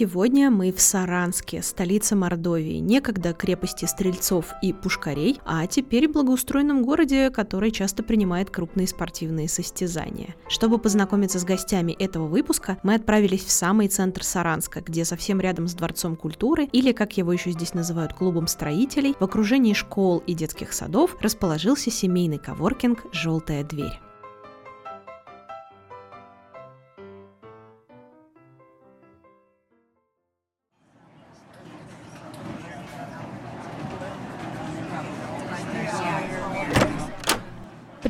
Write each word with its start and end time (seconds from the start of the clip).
Сегодня 0.00 0.50
мы 0.50 0.72
в 0.72 0.80
Саранске, 0.80 1.60
столице 1.60 2.16
Мордовии, 2.16 2.78
некогда 2.78 3.34
крепости 3.34 3.84
стрельцов 3.84 4.46
и 4.62 4.72
пушкарей, 4.72 5.38
а 5.44 5.66
теперь 5.66 6.08
благоустроенном 6.08 6.82
городе, 6.82 7.28
который 7.28 7.70
часто 7.70 8.02
принимает 8.02 8.48
крупные 8.48 8.88
спортивные 8.88 9.46
состязания. 9.46 10.34
Чтобы 10.48 10.78
познакомиться 10.78 11.38
с 11.38 11.44
гостями 11.44 11.92
этого 11.92 12.28
выпуска, 12.28 12.78
мы 12.82 12.94
отправились 12.94 13.44
в 13.44 13.50
самый 13.50 13.88
центр 13.88 14.24
Саранска, 14.24 14.80
где 14.80 15.04
совсем 15.04 15.38
рядом 15.38 15.68
с 15.68 15.74
Дворцом 15.74 16.16
культуры, 16.16 16.64
или, 16.72 16.92
как 16.92 17.18
его 17.18 17.30
еще 17.34 17.50
здесь 17.50 17.74
называют, 17.74 18.14
клубом 18.14 18.46
строителей, 18.46 19.14
в 19.20 19.24
окружении 19.24 19.74
школ 19.74 20.22
и 20.26 20.32
детских 20.32 20.72
садов 20.72 21.14
расположился 21.20 21.90
семейный 21.90 22.38
коворкинг 22.38 23.04
«Желтая 23.12 23.64
дверь». 23.64 24.00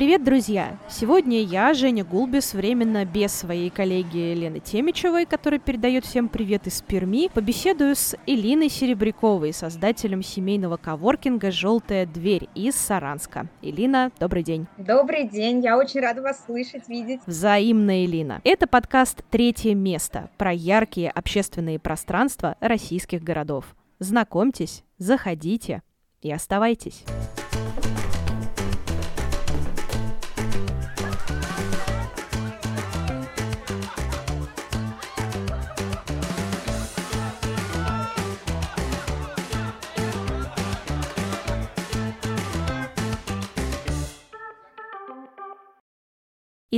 Привет, 0.01 0.23
друзья! 0.23 0.79
Сегодня 0.89 1.43
я, 1.43 1.75
Женя 1.75 2.03
Гулбис, 2.03 2.55
временно 2.55 3.05
без 3.05 3.31
своей 3.33 3.69
коллеги 3.69 4.33
Лены 4.33 4.59
Темичевой, 4.59 5.27
которая 5.27 5.59
передает 5.59 6.05
всем 6.05 6.27
привет 6.27 6.65
из 6.65 6.81
Перми, 6.81 7.29
побеседую 7.31 7.95
с 7.95 8.17
Элиной 8.25 8.69
Серебряковой, 8.69 9.53
создателем 9.53 10.23
семейного 10.23 10.77
коворкинга 10.77 11.51
«Желтая 11.51 12.07
дверь» 12.07 12.49
из 12.55 12.77
Саранска. 12.77 13.47
Элина, 13.61 14.11
добрый 14.19 14.41
день! 14.41 14.65
Добрый 14.79 15.27
день! 15.27 15.63
Я 15.63 15.77
очень 15.77 15.99
рада 15.99 16.23
вас 16.23 16.45
слышать, 16.47 16.89
видеть. 16.89 17.21
Взаимно, 17.27 18.03
Элина. 18.03 18.41
Это 18.43 18.65
подкаст 18.65 19.23
«Третье 19.29 19.75
место» 19.75 20.31
про 20.39 20.51
яркие 20.51 21.11
общественные 21.11 21.77
пространства 21.77 22.55
российских 22.59 23.21
городов. 23.21 23.75
Знакомьтесь, 23.99 24.83
заходите 24.97 25.83
и 26.23 26.31
оставайтесь. 26.31 27.03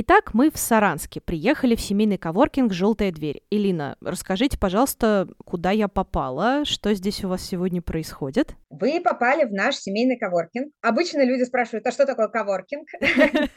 Итак, 0.06 0.34
мы 0.34 0.50
в 0.50 0.58
Саранске. 0.58 1.22
Приехали 1.22 1.74
в 1.74 1.80
семейный 1.80 2.18
коворкинг 2.18 2.74
«Желтая 2.74 3.10
дверь». 3.10 3.40
Элина, 3.50 3.96
расскажите, 4.02 4.58
пожалуйста, 4.58 5.26
куда 5.46 5.70
я 5.70 5.88
попала, 5.88 6.66
что 6.66 6.92
здесь 6.92 7.24
у 7.24 7.30
вас 7.30 7.40
сегодня 7.42 7.80
происходит? 7.80 8.54
Вы 8.68 9.00
попали 9.00 9.44
в 9.44 9.52
наш 9.54 9.76
семейный 9.76 10.18
коворкинг. 10.18 10.72
Обычно 10.82 11.24
люди 11.24 11.44
спрашивают, 11.44 11.86
а 11.86 11.90
что 11.90 12.04
такое 12.04 12.28
коворкинг? 12.28 12.86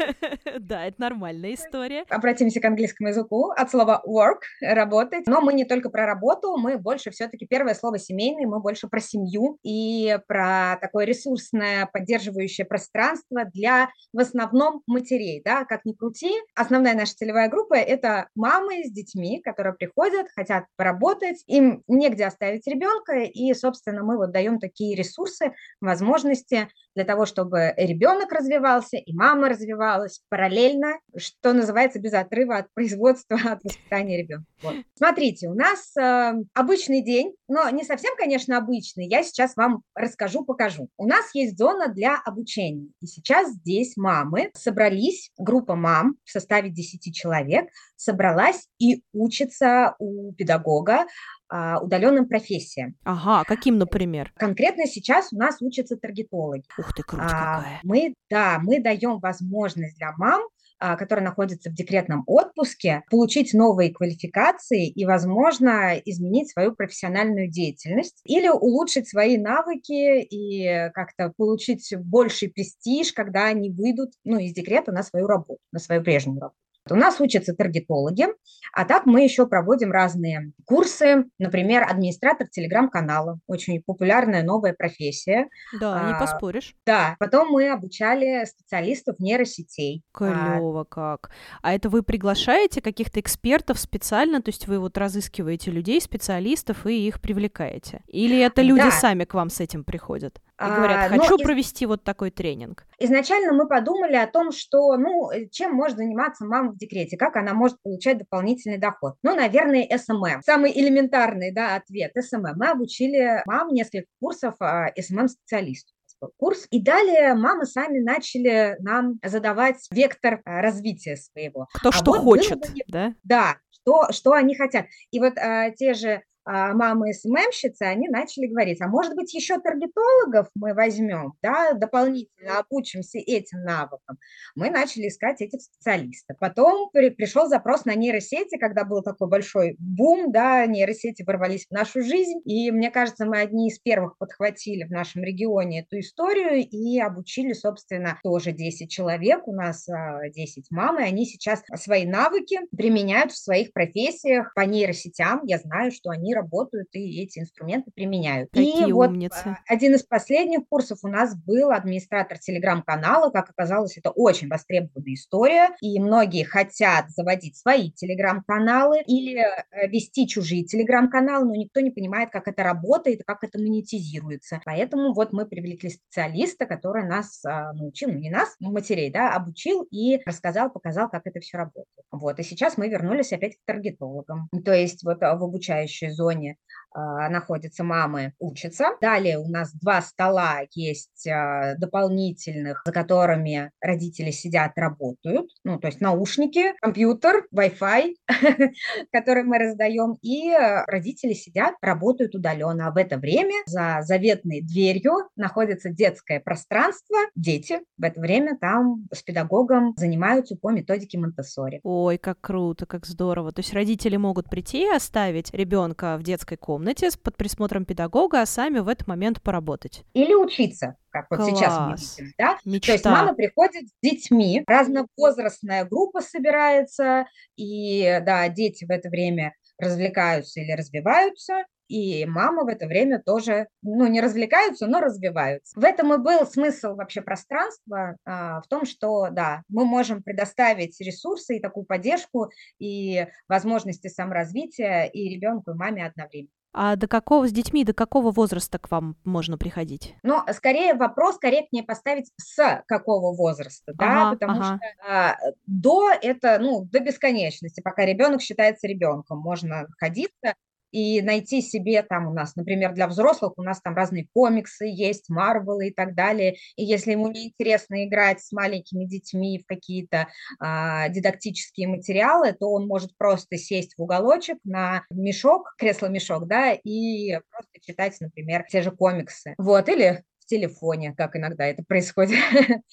Да, 0.59 0.86
это 0.86 1.00
нормальная 1.00 1.54
история. 1.54 2.04
Обратимся 2.09 2.59
к 2.59 2.66
английскому 2.66 3.09
языку. 3.09 3.52
От 3.52 3.70
слова 3.70 4.02
work– 4.08 4.39
работать. 4.61 5.28
Но 5.28 5.39
мы 5.39 5.54
не 5.54 5.66
только 5.66 5.89
про 5.89 6.06
работу, 6.06 6.58
мы 6.58 6.78
больше 6.78 7.11
все-таки 7.11 7.45
первое 7.45 7.73
слово 7.73 8.00
семейный, 8.00 8.45
мы 8.45 8.59
больше 8.59 8.88
про 8.88 9.00
семью 9.00 9.59
и 9.64 10.17
про 10.28 10.78
такое 10.82 11.06
ресурсное 11.06 11.88
поддерживающее 11.94 12.66
пространство 12.66 13.45
для 13.54 13.89
в 14.14 14.20
основном 14.20 14.82
матерей, 14.88 15.42
да, 15.44 15.64
как 15.66 15.86
ни 15.86 15.94
крути. 15.94 16.36
Основная 16.55 16.95
наша 16.95 17.16
целевая 17.16 17.49
группа– 17.49 17.73
это 17.75 18.30
мамы 18.35 18.83
с 18.85 18.91
детьми, 18.91 19.41
которые 19.41 19.73
приходят, 19.73 20.27
хотят 20.35 20.66
поработать, 20.75 21.43
им 21.47 21.83
негде 21.87 22.25
оставить 22.25 22.67
ребенка, 22.67 23.20
и, 23.20 23.53
собственно, 23.53 24.03
мы 24.03 24.17
вот 24.17 24.31
даем 24.31 24.59
такие 24.59 24.95
ресурсы, 24.95 25.53
возможности 25.81 26.70
для 26.95 27.05
того, 27.05 27.26
чтобы 27.26 27.73
ребенок 27.77 28.31
развивался, 28.31 28.97
и 28.97 29.14
мама 29.14 29.49
развивалась 29.49 30.21
параллельно, 30.30 30.99
что 31.15 31.53
называется, 31.53 31.99
без 31.99 32.14
отрыва 32.14 32.58
от 32.58 32.73
производства, 32.73 33.37
от 33.45 33.64
воспитания 33.64 34.17
ребенка. 34.17 34.45
Вот. 34.64 34.76
Смотрите, 34.95 35.47
у 35.47 35.53
нас 35.53 35.95
э, 35.95 36.33
обычный 36.53 37.03
день, 37.03 37.36
но 37.47 37.69
не 37.69 37.83
совсем, 37.83 38.15
конечно, 38.17 38.58
обычный. 38.58 39.08
Я 39.08 39.23
сейчас 39.23 39.55
вам 39.55 39.83
расскажу, 39.95 40.43
покажу. 40.43 40.89
У 40.97 41.08
нас 41.08 41.33
есть 41.33 41.58
зона 41.58 41.87
для 41.87 42.19
обучения. 42.23 42.89
И 43.02 43.08
сейчас 43.08 43.52
здесь 43.52 43.95
мамы 43.97 44.52
собрались, 44.53 45.31
группа 45.37 45.75
мам 45.75 46.15
в 46.23 46.31
составе 46.31 46.69
10 46.69 47.13
человек, 47.15 47.69
собралась 47.95 48.67
и 48.80 49.03
учится 49.13 49.95
у 49.99 50.33
педагога 50.33 51.05
а, 51.49 51.80
удаленным 51.80 52.27
профессиям. 52.27 52.95
Ага, 53.03 53.43
каким, 53.45 53.77
например? 53.77 54.33
Конкретно 54.35 54.85
сейчас 54.85 55.31
у 55.31 55.37
нас 55.37 55.61
учатся 55.61 55.95
таргетологи. 55.95 56.65
Ух 56.77 56.93
ты, 56.93 57.03
круто 57.03 57.25
а, 57.25 57.58
какая. 57.58 57.79
Мы, 57.83 58.14
да, 58.29 58.59
мы 58.61 58.81
даем 58.81 59.19
возможность 59.19 59.97
для 59.97 60.11
мам 60.17 60.41
а, 60.80 60.95
которые 60.95 61.26
находятся 61.26 61.70
в 61.70 61.73
декретном 61.73 62.23
отпуске, 62.27 63.04
получить 63.10 63.54
новые 63.54 63.92
квалификации 63.93 64.88
и, 64.88 65.05
возможно, 65.05 65.98
изменить 66.05 66.52
свою 66.52 66.76
профессиональную 66.76 67.49
деятельность 67.49 68.21
или 68.26 68.48
улучшить 68.48 69.10
свои 69.10 69.38
навыки 69.38 70.21
и 70.21 70.92
как-то 70.93 71.33
получить 71.36 71.93
больший 71.98 72.49
престиж, 72.49 73.14
когда 73.14 73.45
они 73.45 73.71
выйдут 73.71 74.11
ну, 74.23 74.38
из 74.38 74.54
декрета 74.54 74.92
на 74.92 75.04
свою 75.04 75.27
работу, 75.27 75.60
на 75.71 75.80
свою 75.80 76.04
прежнюю 76.04 76.39
работу. 76.39 76.67
У 76.92 76.95
нас 76.95 77.20
учатся 77.20 77.53
таргетологи, 77.53 78.27
а 78.73 78.86
так 78.86 79.05
мы 79.05 79.23
еще 79.23 79.48
проводим 79.48 79.92
разные 79.92 80.52
курсы, 80.65 81.25
например, 81.39 81.83
администратор 81.83 82.48
телеграм-канала, 82.48 83.39
очень 83.48 83.81
популярная 83.81 84.43
новая 84.43 84.73
профессия. 84.73 85.47
Да, 85.80 86.02
а, 86.02 86.08
не 86.08 86.20
поспоришь. 86.20 86.76
Да, 86.86 87.15
потом 87.20 87.49
мы 87.49 87.70
обучали 87.70 88.45
специалистов 88.45 89.20
нейросетей. 89.20 90.03
Клево 90.14 90.81
а, 90.81 90.86
как. 90.86 91.31
А 91.61 91.73
это 91.73 91.89
вы 91.89 92.03
приглашаете 92.03 92.81
каких-то 92.81 93.20
экспертов 93.20 93.80
специально, 93.80 94.42
то 94.42 94.49
есть 94.49 94.67
вы 94.67 94.80
вот 94.80 94.97
разыскиваете 94.97 95.71
людей, 95.71 96.02
специалистов 96.02 96.86
и 96.86 97.08
их 97.08 97.21
привлекаете? 97.21 98.02
Или 98.08 98.39
это 98.39 98.61
люди 98.61 98.83
да. 98.83 98.92
сами 98.92 99.26
к 99.26 99.33
вам 99.33 99.49
с 99.49 99.59
этим 99.59 99.83
приходят? 99.83 100.42
И 100.60 100.66
говорят, 100.66 101.12
а, 101.12 101.18
хочу 101.18 101.36
а, 101.36 101.38
провести 101.38 101.86
из... 101.86 101.88
вот 101.88 102.04
такой 102.04 102.32
тренинг. 102.32 102.86
Изначально 102.98 103.54
мы 103.54 103.68
подумали 103.68 104.16
о 104.16 104.26
том, 104.26 104.52
что, 104.52 104.98
ну, 104.98 105.30
э, 105.30 105.48
чем 105.50 105.73
может 105.73 105.98
заниматься 105.98 106.45
мама 106.45 106.72
в 106.72 106.78
декрете, 106.78 107.16
как 107.16 107.36
она 107.36 107.54
может 107.54 107.80
получать 107.84 108.18
дополнительный 108.18 108.80
доход. 108.80 109.16
Ну, 109.22 109.36
наверное, 109.36 109.88
СММ. 109.95 110.42
Самый 110.44 110.72
элементарный, 110.72 111.54
да, 111.54 111.76
ответ– 111.76 112.12
СММ. 112.16 112.56
Мы 112.56 112.70
обучили 112.70 113.44
мам 113.45 113.68
несколько 113.70 114.08
курсов 114.20 114.56
а, 114.60 114.92
СММ-специалистов 115.00 115.94
курс. 116.38 116.68
И 116.72 116.82
далее 116.82 117.36
мамы 117.36 117.66
сами 117.66 118.00
начали 118.00 118.76
нам 118.80 119.20
задавать 119.24 119.88
вектор 119.92 120.42
а, 120.45 120.62
развития 120.62 121.16
своего. 121.18 121.68
Кто 121.74 121.89
а 121.89 121.92
что 121.92 122.12
вот 122.14 122.24
хочет, 122.24 122.60
бы, 122.60 122.68
да? 122.88 123.14
Да, 123.24 123.58
что, 123.70 124.12
что 124.12 124.34
они 124.34 124.56
хотят. 124.56 124.86
И 125.12 125.20
вот 125.20 125.38
а, 125.38 125.72
те 125.72 125.94
же 125.94 126.24
мамы 126.47 127.13
СММщицы, 127.13 127.83
они 127.83 128.07
начали 128.07 128.47
говорить, 128.47 128.81
а 128.81 128.88
может 128.88 129.15
быть 129.15 129.33
еще 129.33 129.59
таргетологов 129.59 130.47
мы 130.56 130.74
возьмем, 130.74 131.33
да, 131.41 131.74
дополнительно 131.74 132.59
обучимся 132.59 133.19
этим 133.19 133.63
навыкам. 133.63 134.18
Мы 134.56 134.69
начали 134.69 135.09
искать 135.09 135.41
этих 135.41 135.62
специалистов. 135.62 136.38
Потом 136.39 136.89
при, 136.91 137.09
пришел 137.09 137.47
запрос 137.47 137.85
на 137.85 137.95
нейросети, 137.95 138.57
когда 138.57 138.85
был 138.85 139.01
такой 139.01 139.27
большой 139.27 139.75
бум, 139.80 140.31
да, 140.31 140.65
нейросети 140.65 141.24
ворвались 141.24 141.68
в 141.68 141.71
нашу 141.71 142.01
жизнь, 142.01 142.41
и 142.45 142.71
мне 142.71 142.91
кажется, 142.91 143.25
мы 143.25 143.39
одни 143.39 143.68
из 143.68 143.79
первых 143.79 144.18
подхватили 144.18 144.83
в 144.85 144.91
нашем 144.91 145.24
регионе 145.24 145.81
эту 145.81 146.00
историю 146.00 146.65
и 146.65 147.00
обучили, 147.00 147.53
собственно, 147.53 148.19
тоже 148.24 148.53
10 148.53 148.89
человек, 148.89 149.47
у 149.47 149.53
нас 149.53 149.85
10 149.85 150.65
а, 150.71 150.75
мам, 150.75 151.00
и 151.00 151.03
они 151.03 151.25
сейчас 151.25 151.61
свои 151.75 152.05
навыки 152.05 152.59
применяют 152.75 153.31
в 153.31 153.38
своих 153.38 153.73
профессиях 153.73 154.53
по 154.53 154.61
нейросетям. 154.61 155.41
Я 155.43 155.57
знаю, 155.57 155.91
что 155.91 156.09
они 156.09 156.37
работают 156.38 156.88
и 156.94 157.24
эти 157.24 157.39
инструменты 157.39 157.92
применяют. 157.92 158.50
Какие 158.51 158.89
и 158.89 158.92
умницы. 158.92 159.42
вот 159.45 159.56
один 159.68 159.95
из 159.95 160.04
последних 160.04 160.68
курсов 160.69 161.00
у 161.04 161.07
нас 161.07 161.36
был 161.36 161.72
администратор 161.72 162.38
телеграм-канала. 162.38 163.30
Как 163.30 163.50
оказалось, 163.50 163.98
это 163.98 164.12
очень 164.12 164.48
востребованная 164.48 165.13
история, 165.13 165.69
и 165.81 166.00
многие 166.00 166.44
хотят 166.44 167.10
заводить 167.10 167.57
свои 167.57 167.92
телеграм-каналы 167.92 169.01
или 169.06 169.39
э, 169.39 169.88
вести 169.88 170.28
чужие 170.28 170.63
телеграм-каналы, 170.63 171.45
но 171.45 171.56
никто 171.56 171.80
не 171.80 171.92
понимает, 171.92 172.30
как 172.31 172.48
это 172.48 172.63
работает, 172.63 173.22
как 173.25 173.44
это 173.44 173.60
монетизируется. 173.60 174.62
Поэтому 174.66 175.13
вот 175.13 175.34
мы 175.34 175.45
привлекли 175.45 175.89
специалиста, 175.89 176.66
который 176.66 177.07
нас 177.07 177.44
а, 177.45 177.74
научил, 177.74 178.12
ну 178.12 178.19
не 178.19 178.30
нас, 178.30 178.56
матерей, 178.60 179.12
да, 179.12 179.34
обучил 179.34 179.84
и 179.92 180.19
рассказал, 180.25 180.69
показал, 180.69 181.10
как 181.10 181.25
это 181.25 181.39
все 181.39 181.57
работает. 181.57 182.06
Вот, 182.12 182.39
и 182.39 182.44
сейчас 182.44 182.78
мы 182.78 182.88
вернулись 182.89 183.34
опять 183.34 183.56
к 183.56 183.66
таргетологам. 183.66 184.50
То 184.63 184.74
есть 184.74 185.04
вот 185.04 185.22
а, 185.24 185.36
в 185.36 185.44
обучающей 185.44 186.10
зоне 186.10 186.26
зоне 186.27 186.56
находятся 186.97 187.83
мамы, 187.83 188.33
учатся. 188.39 188.91
Далее 189.01 189.38
у 189.38 189.47
нас 189.47 189.71
два 189.73 190.01
стола 190.01 190.61
есть 190.73 191.27
э, 191.27 191.75
дополнительных, 191.77 192.81
за 192.85 192.91
которыми 192.91 193.71
родители 193.81 194.31
сидят, 194.31 194.71
работают. 194.75 195.49
Ну, 195.63 195.79
то 195.79 195.88
есть 195.88 196.01
наушники, 196.01 196.73
компьютер, 196.81 197.45
Wi-Fi, 197.53 198.15
который 199.11 199.44
мы 199.44 199.59
раздаем. 199.59 200.17
И 200.21 200.51
родители 200.88 201.33
сидят, 201.33 201.75
работают 201.81 202.33
удаленно. 202.33 202.88
А 202.88 202.91
в 202.91 202.97
это 202.97 203.17
время 203.17 203.55
за 203.67 204.00
заветной 204.01 204.61
дверью 204.61 205.29
находится 205.35 205.89
детское 205.89 206.39
пространство. 206.39 207.17
Дети 207.35 207.79
в 207.97 208.03
это 208.03 208.19
время 208.19 208.57
там 208.59 209.07
с 209.13 209.21
педагогом 209.21 209.93
занимаются 209.97 210.55
по 210.55 210.71
методике 210.71 211.19
Монтессори. 211.19 211.79
Ой, 211.83 212.17
как 212.17 212.41
круто, 212.41 212.85
как 212.85 213.05
здорово. 213.05 213.51
То 213.51 213.59
есть 213.59 213.73
родители 213.73 214.17
могут 214.17 214.50
прийти 214.50 214.85
и 214.85 214.89
оставить 214.89 215.53
ребенка 215.53 216.17
в 216.17 216.23
детской 216.23 216.57
комнате 216.57 216.87
под 217.18 217.38
присмотром 217.38 217.86
педагога, 217.86 218.42
а 218.42 218.45
сами 218.45 218.80
в 218.80 218.88
этот 218.88 219.07
момент 219.07 219.42
поработать. 219.42 220.04
Или 220.13 220.34
учиться 220.34 220.95
как 221.10 221.28
вот 221.30 221.39
Класс. 221.39 221.50
сейчас 221.50 221.80
мы 221.80 221.95
видим, 221.95 222.34
да? 222.38 222.57
Мечта. 222.66 222.88
То 222.88 222.92
есть 222.94 223.06
мама 223.06 223.34
приходит 223.34 223.88
с 223.88 223.94
детьми, 224.01 224.63
разновозрастная 224.68 225.86
группа 225.86 226.22
собирается, 226.22 227.25
и, 227.56 228.19
да, 228.24 228.48
дети 228.50 228.86
в 228.86 228.92
это 228.92 229.10
время 229.10 229.54
развлекаются 229.80 230.60
или 230.60 230.72
развиваются, 230.74 231.63
и 231.88 232.25
мама 232.25 232.63
в 232.63 232.68
это 232.68 232.86
время 232.86 233.22
тоже, 233.22 233.68
ну, 233.81 234.07
не 234.07 234.22
развлекаются, 234.22 234.88
но 234.88 235.00
развиваются. 235.00 235.80
В 235.80 235.84
этом 235.84 236.13
и 236.13 236.18
был 236.18 236.45
смысл 236.45 236.95
вообще 236.95 237.22
пространства, 237.22 238.18
а, 238.25 238.62
в 238.62 238.68
том, 238.68 238.86
что, 238.86 239.30
да, 239.31 239.63
мы 239.69 239.86
можем 239.86 240.22
предоставить 240.22 241.00
ресурсы 241.00 241.57
и 241.57 241.62
такую 241.62 241.86
поддержку, 241.86 242.50
и 242.80 243.28
возможности 243.48 244.07
саморазвития 244.10 245.06
и 245.06 245.30
ребенку, 245.30 245.72
и 245.72 245.75
маме 245.75 246.06
одновременно. 246.06 246.51
А 246.79 246.95
до 246.95 247.07
какого 247.07 247.47
с 247.47 247.51
детьми, 247.51 247.83
до 247.83 247.94
какого 247.94 248.29
возраста 248.29 248.77
к 248.77 248.91
вам 248.91 249.15
можно 249.24 249.57
приходить? 249.57 250.13
Ну, 250.21 250.44
скорее 250.53 250.94
вопрос 250.94 251.39
корректнее 251.39 251.83
поставить 251.83 252.31
с 252.39 252.83
какого 252.85 253.35
возраста, 253.35 253.94
да, 253.95 254.27
ага, 254.27 254.31
потому 254.33 254.51
ага. 254.51 254.63
что 254.63 254.79
а, 255.09 255.38
до 255.65 256.12
это, 256.12 256.59
ну, 256.59 256.85
до 256.85 257.00
бесконечности, 257.00 257.81
пока 257.81 258.06
ребенок 258.06 258.41
считается 258.44 258.85
ребенком, 258.85 259.39
можно 259.39 259.88
находиться 259.88 260.53
и 260.92 261.22
найти 261.22 261.62
себе 261.62 262.01
там 262.04 262.28
у 262.28 262.34
нас, 262.34 262.56
например, 262.56 262.94
для 262.94 263.07
взрослых 263.07 263.54
у 263.57 263.63
нас 263.63 263.81
там 263.81 263.95
разные 263.95 264.28
комиксы 264.34 264.86
есть, 264.86 265.30
Марвелы 265.30 265.89
и 265.89 265.94
так 265.94 266.16
далее. 266.16 266.56
И 266.75 266.84
если 266.84 267.12
ему 267.12 267.30
не 267.30 267.48
интересно 267.48 268.06
играть 268.06 268.42
с 268.42 268.51
маленькими 268.51 269.06
детьми 269.06 269.60
в 269.60 269.66
какие-то 269.66 270.28
а, 270.60 271.10
дидактические 271.10 271.88
материалы, 271.88 272.54
то 272.54 272.72
он 272.72 272.88
может 272.88 273.16
просто 273.18 273.57
сесть 273.57 273.95
в 273.98 274.01
уголочек 274.01 274.57
на 274.63 275.04
мешок, 275.10 275.74
кресло-мешок, 275.78 276.48
да, 276.48 276.74
и 276.74 277.39
просто 277.50 277.80
читать, 277.81 278.16
например, 278.19 278.66
те 278.69 278.81
же 278.81 278.92
комиксы. 278.92 279.56
Вот, 279.57 279.89
или 279.89 280.24
телефоне, 280.48 281.13
как 281.16 281.36
иногда 281.36 281.66
это 281.66 281.84
происходит. 281.84 282.39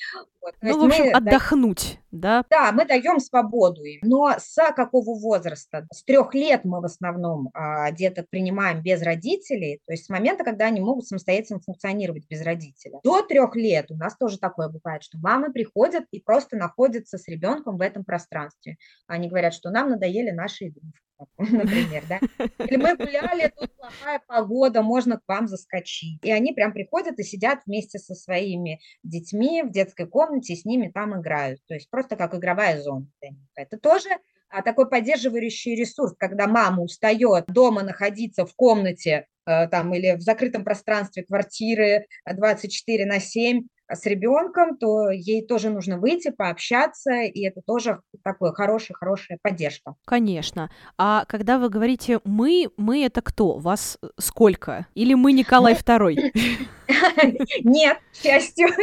Вот. 0.44 0.54
Ну, 0.60 0.78
в 0.78 0.84
общем, 0.84 1.16
отдохнуть, 1.16 1.98
да? 2.10 2.44
Да, 2.50 2.70
мы 2.72 2.84
даем 2.84 3.18
свободу 3.18 3.82
им. 3.82 4.00
Но 4.02 4.34
с 4.38 4.54
какого 4.72 5.18
возраста? 5.18 5.86
С 5.90 6.04
трех 6.04 6.34
лет 6.34 6.64
мы 6.64 6.82
в 6.82 6.84
основном 6.84 7.48
а, 7.54 7.90
деток 7.92 8.28
принимаем 8.28 8.82
без 8.82 9.02
родителей, 9.02 9.80
то 9.86 9.92
есть 9.92 10.04
с 10.04 10.08
момента, 10.10 10.44
когда 10.44 10.66
они 10.66 10.82
могут 10.82 11.06
самостоятельно 11.06 11.60
функционировать 11.60 12.26
без 12.28 12.42
родителя. 12.42 13.00
До 13.02 13.22
трех 13.22 13.56
лет 13.56 13.90
у 13.90 13.96
нас 13.96 14.18
тоже 14.18 14.38
такое 14.38 14.68
бывает, 14.68 15.02
что 15.02 15.16
мамы 15.16 15.50
приходят 15.50 16.04
и 16.10 16.20
просто 16.20 16.56
находятся 16.56 17.16
с 17.16 17.26
ребенком 17.26 17.78
в 17.78 17.80
этом 17.80 18.04
пространстве. 18.04 18.76
Они 19.06 19.28
говорят, 19.28 19.54
что 19.54 19.70
нам 19.70 19.88
надоели 19.88 20.30
наши 20.30 20.68
игрушки 20.68 21.00
например, 21.38 22.04
да. 22.08 22.18
Или 22.58 22.76
мы 22.76 22.96
гуляли, 22.96 23.52
тут 23.56 23.72
плохая 23.76 24.20
погода, 24.26 24.82
можно 24.82 25.18
к 25.18 25.22
вам 25.26 25.46
заскочить. 25.46 26.18
И 26.22 26.30
они 26.30 26.52
прям 26.52 26.72
приходят 26.72 27.18
и 27.18 27.22
сидят 27.22 27.60
вместе 27.66 27.98
со 27.98 28.14
своими 28.14 28.80
детьми 29.02 29.62
в 29.62 29.70
детской 29.70 30.06
комнате, 30.06 30.33
и 30.40 30.56
с 30.56 30.64
ними 30.64 30.90
там 30.92 31.20
играют. 31.20 31.60
То 31.66 31.74
есть 31.74 31.88
просто 31.90 32.16
как 32.16 32.34
игровая 32.34 32.80
зона. 32.80 33.06
Это 33.54 33.78
тоже 33.78 34.08
а, 34.48 34.62
такой 34.62 34.88
поддерживающий 34.88 35.74
ресурс, 35.74 36.14
когда 36.18 36.46
мама 36.46 36.82
устает 36.82 37.46
дома 37.46 37.82
находиться 37.82 38.46
в 38.46 38.54
комнате 38.54 39.26
э, 39.46 39.68
там 39.68 39.92
или 39.94 40.16
в 40.16 40.20
закрытом 40.20 40.64
пространстве 40.64 41.24
квартиры 41.24 42.06
24 42.30 43.06
на 43.06 43.18
7, 43.18 43.66
с 43.90 44.06
ребенком, 44.06 44.76
то 44.76 45.10
ей 45.10 45.46
тоже 45.46 45.70
нужно 45.70 45.98
выйти, 45.98 46.30
пообщаться, 46.30 47.12
и 47.22 47.44
это 47.46 47.60
тоже 47.66 48.00
такое 48.22 48.52
хорошая, 48.52 48.96
хорошая 48.96 49.38
поддержка. 49.42 49.94
Конечно. 50.04 50.70
А 50.98 51.24
когда 51.26 51.58
вы 51.58 51.68
говорите 51.68 52.20
«мы», 52.24 52.68
«мы»— 52.76 53.04
это 53.06 53.20
кто? 53.20 53.58
Вас 53.58 53.98
сколько? 54.18 54.86
Или 54.94 55.14
«мы 55.14 55.32
Николай 55.32 55.74
II»? 55.74 56.32
Нет, 57.64 57.98
к 58.12 58.16
счастью. 58.16 58.68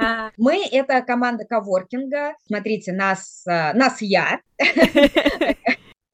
А, 0.00 0.32
мы— 0.36 0.66
это 0.72 1.00
команда 1.02 1.44
коворкинга. 1.44 2.34
Смотрите, 2.46 2.92
нас, 2.92 3.44
а, 3.46 3.72
нас 3.74 4.02
я, 4.02 4.40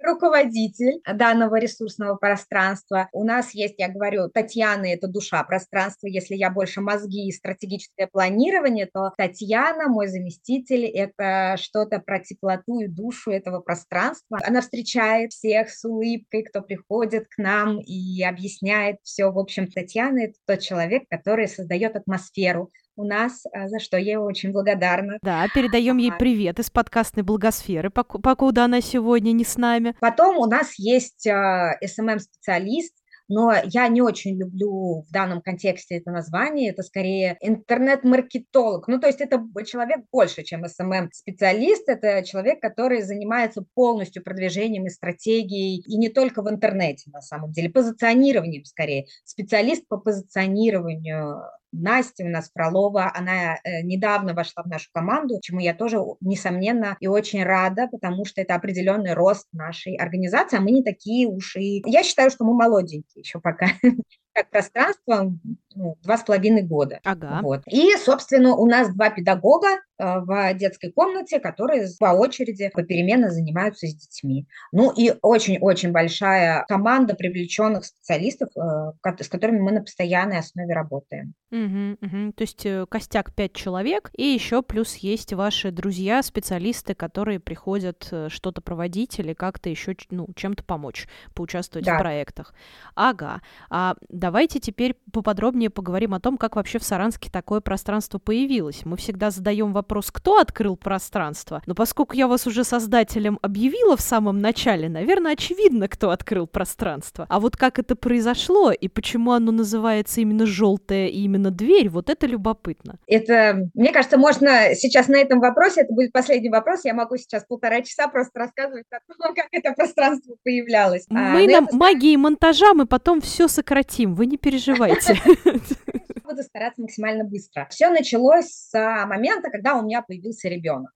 руководитель 0.02 1.00
данного 1.06 1.56
ресурсного 1.56 2.16
пространства. 2.16 3.08
У 3.12 3.24
нас 3.24 3.52
есть, 3.54 3.74
я 3.78 3.88
говорю, 3.88 4.28
Татьяна– 4.28 4.86
это 4.86 5.08
душа 5.08 5.42
пространства. 5.44 6.06
Если 6.06 6.34
я 6.34 6.50
больше 6.50 6.80
мозги 6.80 7.28
и 7.28 7.32
стратегическое 7.32 8.06
планирование, 8.06 8.86
то 8.92 9.12
Татьяна, 9.16 9.88
мой 9.88 10.08
заместитель, 10.08 10.84
это 10.86 11.56
что-то 11.58 11.98
про 11.98 12.20
теплоту 12.20 12.80
и 12.80 12.88
душу 12.88 13.30
этого 13.30 13.60
пространства. 13.60 14.38
Она 14.42 14.60
встречает 14.60 15.32
всех 15.32 15.70
с 15.70 15.84
улыбкой, 15.84 16.42
кто 16.42 16.62
приходит 16.62 17.26
к 17.28 17.38
нам 17.38 17.80
и 17.80 18.22
объясняет 18.22 18.96
все. 19.02 19.30
В 19.30 19.38
общем, 19.38 19.66
Татьяна– 19.66 20.18
это 20.24 20.34
тот 20.46 20.60
человек, 20.60 21.04
который 21.08 21.48
создает 21.48 21.96
атмосферу, 21.96 22.70
у 23.00 23.04
нас, 23.04 23.44
а, 23.52 23.68
за 23.68 23.80
что 23.80 23.96
я 23.96 24.20
очень 24.20 24.52
благодарна. 24.52 25.18
Да, 25.22 25.46
передаем 25.54 25.96
ей 25.96 26.12
привет 26.12 26.58
из 26.58 26.70
подкастной 26.70 27.22
благосферы, 27.22 27.90
покуда 27.90 28.64
она 28.64 28.82
сегодня 28.82 29.32
не 29.32 29.44
с 29.44 29.56
нами. 29.56 29.96
Потом 30.00 30.36
у 30.36 30.46
нас 30.46 30.78
есть 30.78 31.26
SMM-специалист, 31.26 32.94
а, 32.94 33.00
но 33.30 33.54
я 33.64 33.86
не 33.88 34.02
очень 34.02 34.36
люблю 34.36 35.04
в 35.08 35.12
данном 35.12 35.40
контексте 35.40 35.96
это 35.96 36.10
название, 36.10 36.70
это 36.70 36.82
скорее 36.82 37.38
интернет-маркетолог, 37.40 38.88
ну, 38.88 38.98
то 38.98 39.06
есть 39.06 39.20
это 39.20 39.40
человек 39.64 40.00
больше, 40.12 40.42
чем 40.42 40.64
SMM-специалист, 40.64 41.88
это 41.88 42.24
человек, 42.24 42.60
который 42.60 43.02
занимается 43.02 43.64
полностью 43.74 44.24
продвижением 44.24 44.86
и 44.86 44.90
стратегией, 44.90 45.80
и 45.80 45.96
не 45.96 46.08
только 46.08 46.42
в 46.42 46.50
интернете, 46.50 47.08
на 47.12 47.22
самом 47.22 47.52
деле, 47.52 47.70
позиционированием 47.70 48.64
скорее, 48.64 49.06
специалист 49.24 49.86
по 49.86 49.96
позиционированию 49.96 51.40
Настя 51.72 52.24
у 52.24 52.28
нас 52.28 52.50
Фролова, 52.52 53.12
она 53.14 53.56
э, 53.62 53.82
недавно 53.82 54.34
вошла 54.34 54.62
в 54.62 54.66
нашу 54.66 54.88
команду, 54.92 55.38
чему 55.42 55.60
я 55.60 55.74
тоже, 55.74 55.98
несомненно, 56.20 56.96
и 57.00 57.06
очень 57.06 57.44
рада, 57.44 57.88
потому 57.90 58.24
что 58.24 58.40
это 58.40 58.54
определенный 58.54 59.14
рост 59.14 59.46
нашей 59.52 59.96
организации, 59.96 60.56
а 60.56 60.60
мы 60.60 60.70
не 60.70 60.82
такие 60.82 61.26
уж 61.28 61.56
и... 61.56 61.82
Я 61.86 62.02
считаю, 62.02 62.30
что 62.30 62.44
мы 62.44 62.54
молоденькие 62.54 63.22
еще 63.22 63.40
пока 63.40 63.66
как 64.32 64.50
пространство 64.50 65.32
ну, 65.74 65.96
два 66.02 66.18
с 66.18 66.22
половиной 66.22 66.62
года. 66.62 67.00
Ага. 67.04 67.40
Вот. 67.42 67.62
И, 67.66 67.94
собственно, 67.96 68.54
у 68.54 68.66
нас 68.66 68.92
два 68.92 69.10
педагога 69.10 69.68
э, 69.68 69.78
в 69.98 70.54
детской 70.54 70.90
комнате, 70.90 71.38
которые 71.38 71.86
по 71.98 72.06
очереди 72.06 72.70
попеременно 72.72 73.30
занимаются 73.30 73.86
с 73.86 73.94
детьми. 73.94 74.46
Ну 74.72 74.92
и 74.92 75.12
очень-очень 75.22 75.92
большая 75.92 76.64
команда 76.68 77.14
привлеченных 77.14 77.84
специалистов, 77.84 78.50
э, 78.56 79.22
с 79.22 79.28
которыми 79.28 79.60
мы 79.60 79.72
на 79.72 79.80
постоянной 79.82 80.38
основе 80.38 80.74
работаем. 80.74 81.34
Угу, 81.52 82.06
угу. 82.06 82.32
То 82.32 82.42
есть 82.42 82.66
э, 82.66 82.86
костяк 82.88 83.34
пять 83.34 83.52
человек, 83.52 84.10
и 84.16 84.24
еще 84.24 84.62
плюс 84.62 84.96
есть 84.96 85.32
ваши 85.32 85.70
друзья, 85.70 86.22
специалисты, 86.22 86.94
которые 86.94 87.38
приходят 87.38 88.12
что-то 88.28 88.60
проводить 88.60 89.18
или 89.18 89.34
как-то 89.34 89.70
еще 89.70 89.96
ну, 90.10 90.28
чем-то 90.34 90.64
помочь, 90.64 91.06
поучаствовать 91.34 91.86
да. 91.86 91.96
в 91.96 91.98
проектах. 91.98 92.54
Ага. 92.94 93.40
А 93.68 93.94
давайте 94.20 94.60
теперь 94.60 94.94
поподробнее 95.12 95.40
подробнее 95.40 95.70
поговорим 95.70 96.12
о 96.12 96.20
том, 96.20 96.36
как 96.36 96.56
вообще 96.56 96.78
в 96.78 96.84
Саранске 96.84 97.30
такое 97.30 97.60
пространство 97.60 98.18
появилось. 98.18 98.82
Мы 98.84 98.96
всегда 98.98 99.30
задаем 99.30 99.72
вопрос, 99.72 100.10
кто 100.10 100.38
открыл 100.38 100.76
пространство, 100.76 101.62
но 101.66 101.74
поскольку 101.74 102.14
я 102.14 102.28
вас 102.28 102.46
уже 102.46 102.62
создателем 102.62 103.38
объявила 103.42 103.96
в 103.96 104.00
самом 104.00 104.38
начале, 104.38 104.88
наверное, 104.88 105.32
очевидно, 105.32 105.88
кто 105.88 106.10
открыл 106.10 106.46
пространство. 106.46 107.26
А 107.28 107.40
вот 107.40 107.56
как 107.56 107.78
это 107.78 107.96
произошло 107.96 108.70
и 108.70 108.88
почему 108.88 109.32
оно 109.32 109.50
называется 109.50 110.20
именно 110.20 110.44
желтая 110.44 111.06
и 111.06 111.20
именно 111.22 111.50
дверь, 111.50 111.88
вот 111.88 112.10
это 112.10 112.26
любопытно. 112.26 112.98
Это, 113.06 113.68
мне 113.74 113.90
кажется, 113.90 114.18
можно 114.18 114.74
сейчас 114.74 115.08
на 115.08 115.16
этом 115.16 115.40
вопросе, 115.40 115.80
это 115.80 115.92
будет 115.94 116.12
последний 116.12 116.50
вопрос, 116.50 116.84
я 116.84 116.92
могу 116.92 117.16
сейчас 117.16 117.44
полтора 117.44 117.80
часа 117.80 118.08
просто 118.08 118.38
рассказывать 118.38 118.84
о 118.90 118.98
том, 119.12 119.34
как 119.34 119.48
это 119.52 119.72
пространство 119.72 120.36
появлялось. 120.44 121.06
А, 121.10 121.32
мы 121.32 121.44
а, 121.46 121.60
на 121.60 121.66
магии 121.72 122.16
монтажа, 122.16 122.74
мы 122.74 122.86
потом 122.86 123.20
все 123.20 123.48
сократим, 123.48 124.09
вы 124.14 124.26
не 124.26 124.36
переживайте. 124.36 125.14
Буду 126.24 126.42
стараться 126.42 126.82
максимально 126.82 127.24
быстро. 127.24 127.66
Все 127.70 127.90
началось 127.90 128.46
с 128.46 129.06
момента, 129.06 129.50
когда 129.50 129.74
у 129.74 129.82
меня 129.82 130.02
появился 130.02 130.48
ребенок. 130.48 130.90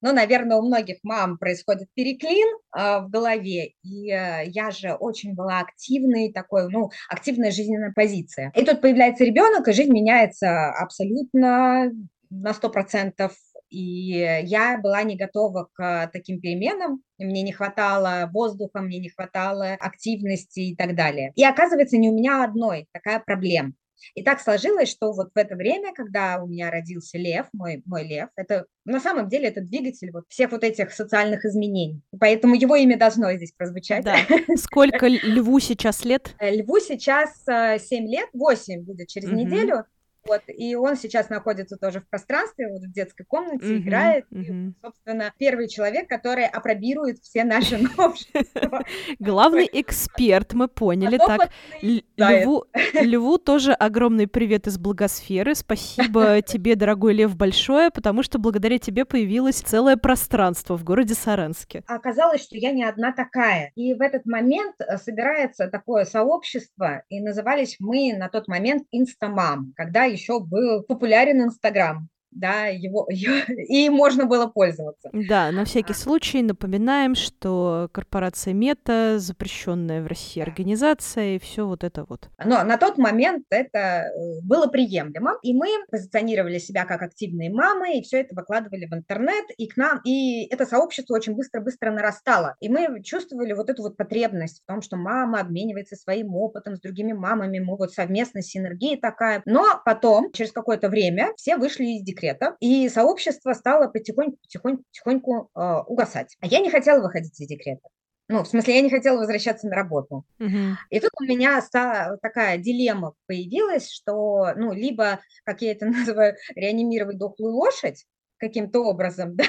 Но, 0.00 0.12
наверное, 0.12 0.56
у 0.58 0.62
многих 0.62 0.98
мам 1.02 1.38
происходит 1.38 1.88
переклин 1.94 2.46
э, 2.76 3.00
в 3.00 3.08
голове, 3.10 3.72
и 3.82 4.10
э, 4.10 4.44
я 4.46 4.70
же 4.70 4.92
очень 4.92 5.34
была 5.34 5.58
активной 5.58 6.32
такой, 6.32 6.68
ну, 6.70 6.90
активная 7.08 7.50
жизненная 7.50 7.92
позиция. 7.92 8.52
И 8.54 8.64
тут 8.64 8.80
появляется 8.80 9.24
ребенок, 9.24 9.66
и 9.66 9.72
жизнь 9.72 9.92
меняется 9.92 10.70
абсолютно 10.70 11.90
на 12.30 12.54
сто 12.54 12.68
процентов 12.68 13.32
и 13.70 14.40
я 14.44 14.78
была 14.78 15.02
не 15.02 15.16
готова 15.16 15.68
к 15.72 16.10
таким 16.12 16.40
переменам, 16.40 17.02
мне 17.18 17.42
не 17.42 17.52
хватало 17.52 18.30
воздуха, 18.32 18.80
мне 18.80 18.98
не 18.98 19.08
хватало 19.08 19.74
активности 19.74 20.60
и 20.60 20.76
так 20.76 20.94
далее. 20.94 21.32
И 21.36 21.44
оказывается, 21.44 21.96
не 21.96 22.08
у 22.08 22.14
меня 22.14 22.44
одной 22.44 22.86
такая 22.92 23.20
проблема. 23.20 23.72
И 24.14 24.22
так 24.22 24.40
сложилось, 24.40 24.88
что 24.88 25.12
вот 25.12 25.30
в 25.34 25.36
это 25.36 25.56
время, 25.56 25.92
когда 25.94 26.42
у 26.42 26.46
меня 26.46 26.70
родился 26.70 27.18
лев, 27.18 27.46
мой, 27.52 27.82
мой 27.84 28.06
лев, 28.06 28.28
это 28.36 28.66
на 28.84 29.00
самом 29.00 29.28
деле 29.28 29.48
это 29.48 29.60
двигатель 29.60 30.10
вот 30.12 30.24
всех 30.28 30.52
вот 30.52 30.64
этих 30.64 30.92
социальных 30.92 31.44
изменений. 31.44 32.00
Поэтому 32.18 32.54
его 32.54 32.76
имя 32.76 32.98
должно 32.98 33.32
здесь 33.32 33.52
прозвучать. 33.52 34.04
Да. 34.04 34.16
Сколько 34.56 35.06
льву 35.08 35.58
сейчас 35.60 36.04
лет? 36.04 36.34
Льву 36.40 36.78
сейчас 36.80 37.44
7 37.44 37.48
э, 37.48 38.08
лет, 38.08 38.28
8 38.32 38.84
будет 38.84 39.08
через 39.08 39.28
угу. 39.28 39.36
неделю. 39.36 39.84
Вот, 40.28 40.42
и 40.46 40.74
он 40.74 40.96
сейчас 40.96 41.30
находится 41.30 41.76
тоже 41.76 42.00
в 42.00 42.08
пространстве, 42.08 42.68
вот 42.68 42.82
в 42.82 42.92
детской 42.92 43.24
комнате, 43.24 43.64
mm-hmm, 43.64 43.78
играет. 43.78 44.24
Mm-hmm. 44.30 44.68
И, 44.68 44.74
собственно, 44.82 45.32
первый 45.38 45.68
человек, 45.68 46.08
который 46.08 46.46
опробирует 46.46 47.18
все 47.18 47.44
наши 47.44 47.78
новшества. 47.96 48.84
Главный 49.18 49.68
эксперт, 49.72 50.52
мы 50.52 50.68
поняли. 50.68 51.18
Так, 51.18 51.50
Льву, 51.82 52.64
Льву 52.94 53.38
тоже 53.38 53.72
огромный 53.72 54.26
привет 54.26 54.66
из 54.66 54.78
благосферы. 54.78 55.54
Спасибо 55.54 56.42
тебе, 56.46 56.76
дорогой 56.76 57.14
Лев, 57.14 57.34
большое, 57.34 57.90
потому 57.90 58.22
что 58.22 58.38
благодаря 58.38 58.78
тебе 58.78 59.04
появилось 59.04 59.56
целое 59.56 59.96
пространство 59.96 60.76
в 60.76 60.84
городе 60.84 61.14
Саранске. 61.14 61.82
Оказалось, 61.86 62.42
что 62.42 62.56
я 62.56 62.72
не 62.72 62.84
одна 62.84 63.12
такая. 63.12 63.72
И 63.74 63.94
в 63.94 64.02
этот 64.02 64.26
момент 64.26 64.74
э, 64.80 64.98
собирается 64.98 65.68
такое 65.68 66.04
сообщество, 66.04 67.02
и 67.08 67.20
назывались 67.20 67.76
мы 67.78 68.14
на 68.16 68.28
тот 68.28 68.46
момент 68.48 68.84
Инстамам, 68.90 69.72
когда 69.76 70.04
еще 70.04 70.17
был 70.40 70.82
популярен 70.82 71.42
Инстаграм 71.42 72.08
да, 72.38 72.66
его, 72.66 73.06
и 73.48 73.88
можно 73.88 74.26
было 74.26 74.46
пользоваться. 74.46 75.10
Да, 75.12 75.50
на 75.50 75.64
всякий 75.64 75.94
случай 75.94 76.42
напоминаем, 76.42 77.14
что 77.14 77.88
корпорация 77.92 78.54
Мета 78.54 79.18
запрещенная 79.18 80.02
в 80.02 80.06
России 80.06 80.40
организация 80.40 81.36
и 81.36 81.38
все 81.38 81.66
вот 81.66 81.84
это 81.84 82.04
вот. 82.08 82.28
Но 82.44 82.62
на 82.64 82.76
тот 82.76 82.98
момент 82.98 83.44
это 83.50 83.78
э, 83.78 84.40
было 84.42 84.66
приемлемо, 84.66 85.38
и 85.42 85.54
мы 85.54 85.68
позиционировали 85.90 86.58
себя 86.58 86.84
как 86.84 87.02
активные 87.02 87.50
мамы, 87.50 87.98
и 87.98 88.02
все 88.02 88.20
это 88.20 88.34
выкладывали 88.34 88.86
в 88.86 88.94
интернет, 88.94 89.44
и 89.56 89.66
к 89.66 89.76
нам, 89.76 90.00
и 90.04 90.46
это 90.52 90.66
сообщество 90.66 91.14
очень 91.14 91.34
быстро-быстро 91.34 91.90
нарастало, 91.90 92.56
и 92.60 92.68
мы 92.68 93.02
чувствовали 93.02 93.52
вот 93.52 93.70
эту 93.70 93.82
вот 93.82 93.96
потребность 93.96 94.62
в 94.62 94.66
том, 94.66 94.82
что 94.82 94.96
мама 94.96 95.40
обменивается 95.40 95.96
своим 95.96 96.34
опытом 96.34 96.76
с 96.76 96.80
другими 96.80 97.12
мамами, 97.12 97.58
мы 97.58 97.76
вот 97.76 97.92
совместно 97.92 98.42
синергия 98.42 98.98
такая, 99.00 99.42
но 99.44 99.80
потом, 99.84 100.30
через 100.32 100.52
какое-то 100.52 100.88
время, 100.88 101.32
все 101.36 101.56
вышли 101.56 101.84
из 101.84 102.02
декрета, 102.02 102.27
декрета, 102.28 102.56
и 102.60 102.88
сообщество 102.88 103.52
стало 103.52 103.88
потихоньку, 103.88 104.38
потихоньку, 104.42 104.84
потихоньку 104.84 105.50
э, 105.54 105.60
угасать. 105.86 106.36
А 106.40 106.46
я 106.46 106.60
не 106.60 106.70
хотела 106.70 107.00
выходить 107.00 107.38
из 107.40 107.46
декрета. 107.46 107.88
Ну, 108.30 108.42
в 108.42 108.48
смысле, 108.48 108.76
я 108.76 108.82
не 108.82 108.90
хотела 108.90 109.16
возвращаться 109.16 109.66
на 109.68 109.76
работу. 109.76 110.24
Uh-huh. 110.38 110.74
И 110.90 111.00
тут 111.00 111.10
у 111.18 111.24
меня 111.24 111.60
стала 111.62 112.18
такая 112.20 112.58
дилемма 112.58 113.14
появилась, 113.26 113.90
что, 113.90 114.52
ну, 114.54 114.74
либо, 114.74 115.20
как 115.44 115.62
я 115.62 115.72
это 115.72 115.86
называю, 115.86 116.36
реанимировать 116.54 117.18
дохлую 117.18 117.54
лошадь 117.54 118.04
каким-то 118.36 118.84
образом, 118.84 119.34
да, 119.36 119.44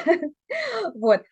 вот, 0.96 1.22
а, 1.22 1.24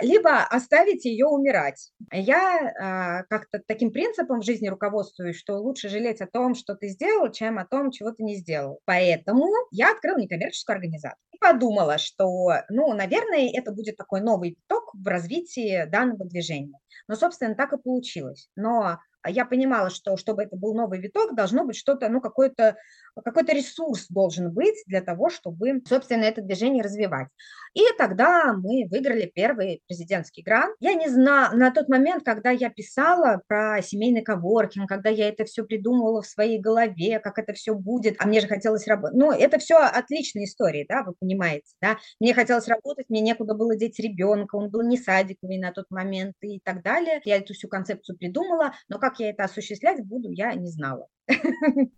либо 0.00 0.42
оставить 0.42 1.04
ее 1.04 1.26
умирать. 1.26 1.92
Я 2.12 2.72
а, 2.80 3.22
как-то 3.24 3.60
таким 3.66 3.92
принципом 3.92 4.40
в 4.40 4.44
жизни 4.44 4.68
руководствуюсь, 4.68 5.36
что 5.36 5.58
лучше 5.58 5.88
жалеть 5.88 6.20
о 6.20 6.26
том, 6.26 6.54
что 6.54 6.74
ты 6.74 6.88
сделал, 6.88 7.30
чем 7.30 7.58
о 7.58 7.66
том, 7.66 7.90
чего 7.90 8.10
ты 8.10 8.22
не 8.22 8.36
сделал. 8.36 8.80
Поэтому 8.84 9.46
я 9.70 9.92
открыла 9.92 10.18
некоммерческую 10.18 10.74
организацию 10.74 11.20
и 11.32 11.38
подумала, 11.38 11.98
что, 11.98 12.52
ну, 12.70 12.92
наверное, 12.94 13.50
это 13.52 13.72
будет 13.72 13.96
такой 13.96 14.20
новый 14.20 14.50
виток 14.50 14.90
в 14.94 15.06
развитии 15.06 15.86
данного 15.86 16.24
движения. 16.24 16.78
Но, 17.08 17.14
собственно, 17.14 17.54
так 17.54 17.72
и 17.72 17.78
получилось. 17.78 18.48
Но 18.56 18.98
я 19.28 19.44
понимала, 19.44 19.90
что 19.90 20.16
чтобы 20.16 20.44
это 20.44 20.56
был 20.56 20.74
новый 20.74 21.00
виток, 21.00 21.34
должно 21.34 21.64
быть 21.64 21.76
что-то, 21.76 22.08
ну, 22.08 22.20
какой-то 22.20 22.76
какой-то 23.24 23.52
ресурс 23.52 24.06
должен 24.08 24.52
быть 24.52 24.82
для 24.86 25.00
того, 25.00 25.30
чтобы, 25.30 25.82
собственно, 25.88 26.24
это 26.24 26.42
движение 26.42 26.82
развивать. 26.82 27.28
И 27.74 27.82
тогда 27.98 28.54
мы 28.54 28.86
выиграли 28.90 29.30
первый 29.34 29.82
президентский 29.86 30.42
грант. 30.42 30.74
Я 30.80 30.94
не 30.94 31.08
знаю, 31.08 31.56
на 31.56 31.70
тот 31.70 31.88
момент, 31.88 32.24
когда 32.24 32.50
я 32.50 32.70
писала 32.70 33.42
про 33.48 33.82
семейный 33.82 34.22
коворкинг, 34.22 34.88
когда 34.88 35.10
я 35.10 35.28
это 35.28 35.44
все 35.44 35.64
придумывала 35.64 36.22
в 36.22 36.26
своей 36.26 36.58
голове, 36.58 37.18
как 37.20 37.38
это 37.38 37.52
все 37.52 37.74
будет, 37.74 38.16
а 38.18 38.26
мне 38.26 38.40
же 38.40 38.48
хотелось 38.48 38.86
работать. 38.86 39.16
Ну, 39.16 39.30
это 39.30 39.58
все 39.58 39.76
отличные 39.76 40.46
истории, 40.46 40.86
да, 40.88 41.02
вы 41.02 41.14
понимаете, 41.18 41.66
да. 41.82 41.98
Мне 42.18 42.32
хотелось 42.32 42.68
работать, 42.68 43.10
мне 43.10 43.20
некуда 43.20 43.54
было 43.54 43.76
деть 43.76 43.98
ребенка, 43.98 44.56
он 44.56 44.70
был 44.70 44.82
не 44.82 44.96
садиковый 44.96 45.58
на 45.58 45.72
тот 45.72 45.86
момент 45.90 46.34
и 46.40 46.60
так 46.60 46.82
далее. 46.82 47.20
Я 47.24 47.36
эту 47.36 47.52
всю 47.52 47.68
концепцию 47.68 48.16
придумала, 48.16 48.72
но 48.88 48.98
как 48.98 49.15
я 49.18 49.30
это 49.30 49.44
осуществлять 49.44 50.04
буду, 50.04 50.30
я 50.30 50.54
не 50.54 50.68
знала. 50.68 51.06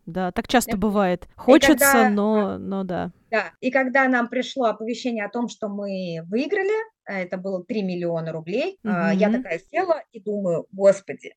Да, 0.06 0.32
так 0.32 0.48
часто 0.48 0.76
бывает. 0.76 1.28
Хочется, 1.36 1.92
когда, 1.92 2.10
но, 2.10 2.58
но 2.58 2.84
да. 2.84 3.12
Да, 3.30 3.52
и 3.60 3.70
когда 3.70 4.08
нам 4.08 4.28
пришло 4.28 4.66
оповещение 4.66 5.24
о 5.24 5.28
том, 5.28 5.48
что 5.48 5.68
мы 5.68 6.22
выиграли, 6.28 6.72
а 7.04 7.20
это 7.20 7.36
было 7.36 7.62
3 7.62 7.82
миллиона 7.82 8.32
рублей, 8.32 8.78
угу. 8.82 8.92
я 9.12 9.30
такая 9.30 9.60
села 9.70 10.02
и 10.12 10.20
думаю, 10.20 10.66
господи, 10.72 11.34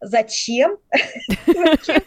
зачем? 0.00 0.78
Зачем 1.46 2.02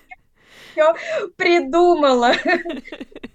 я 0.76 0.94
придумала? 1.38 2.34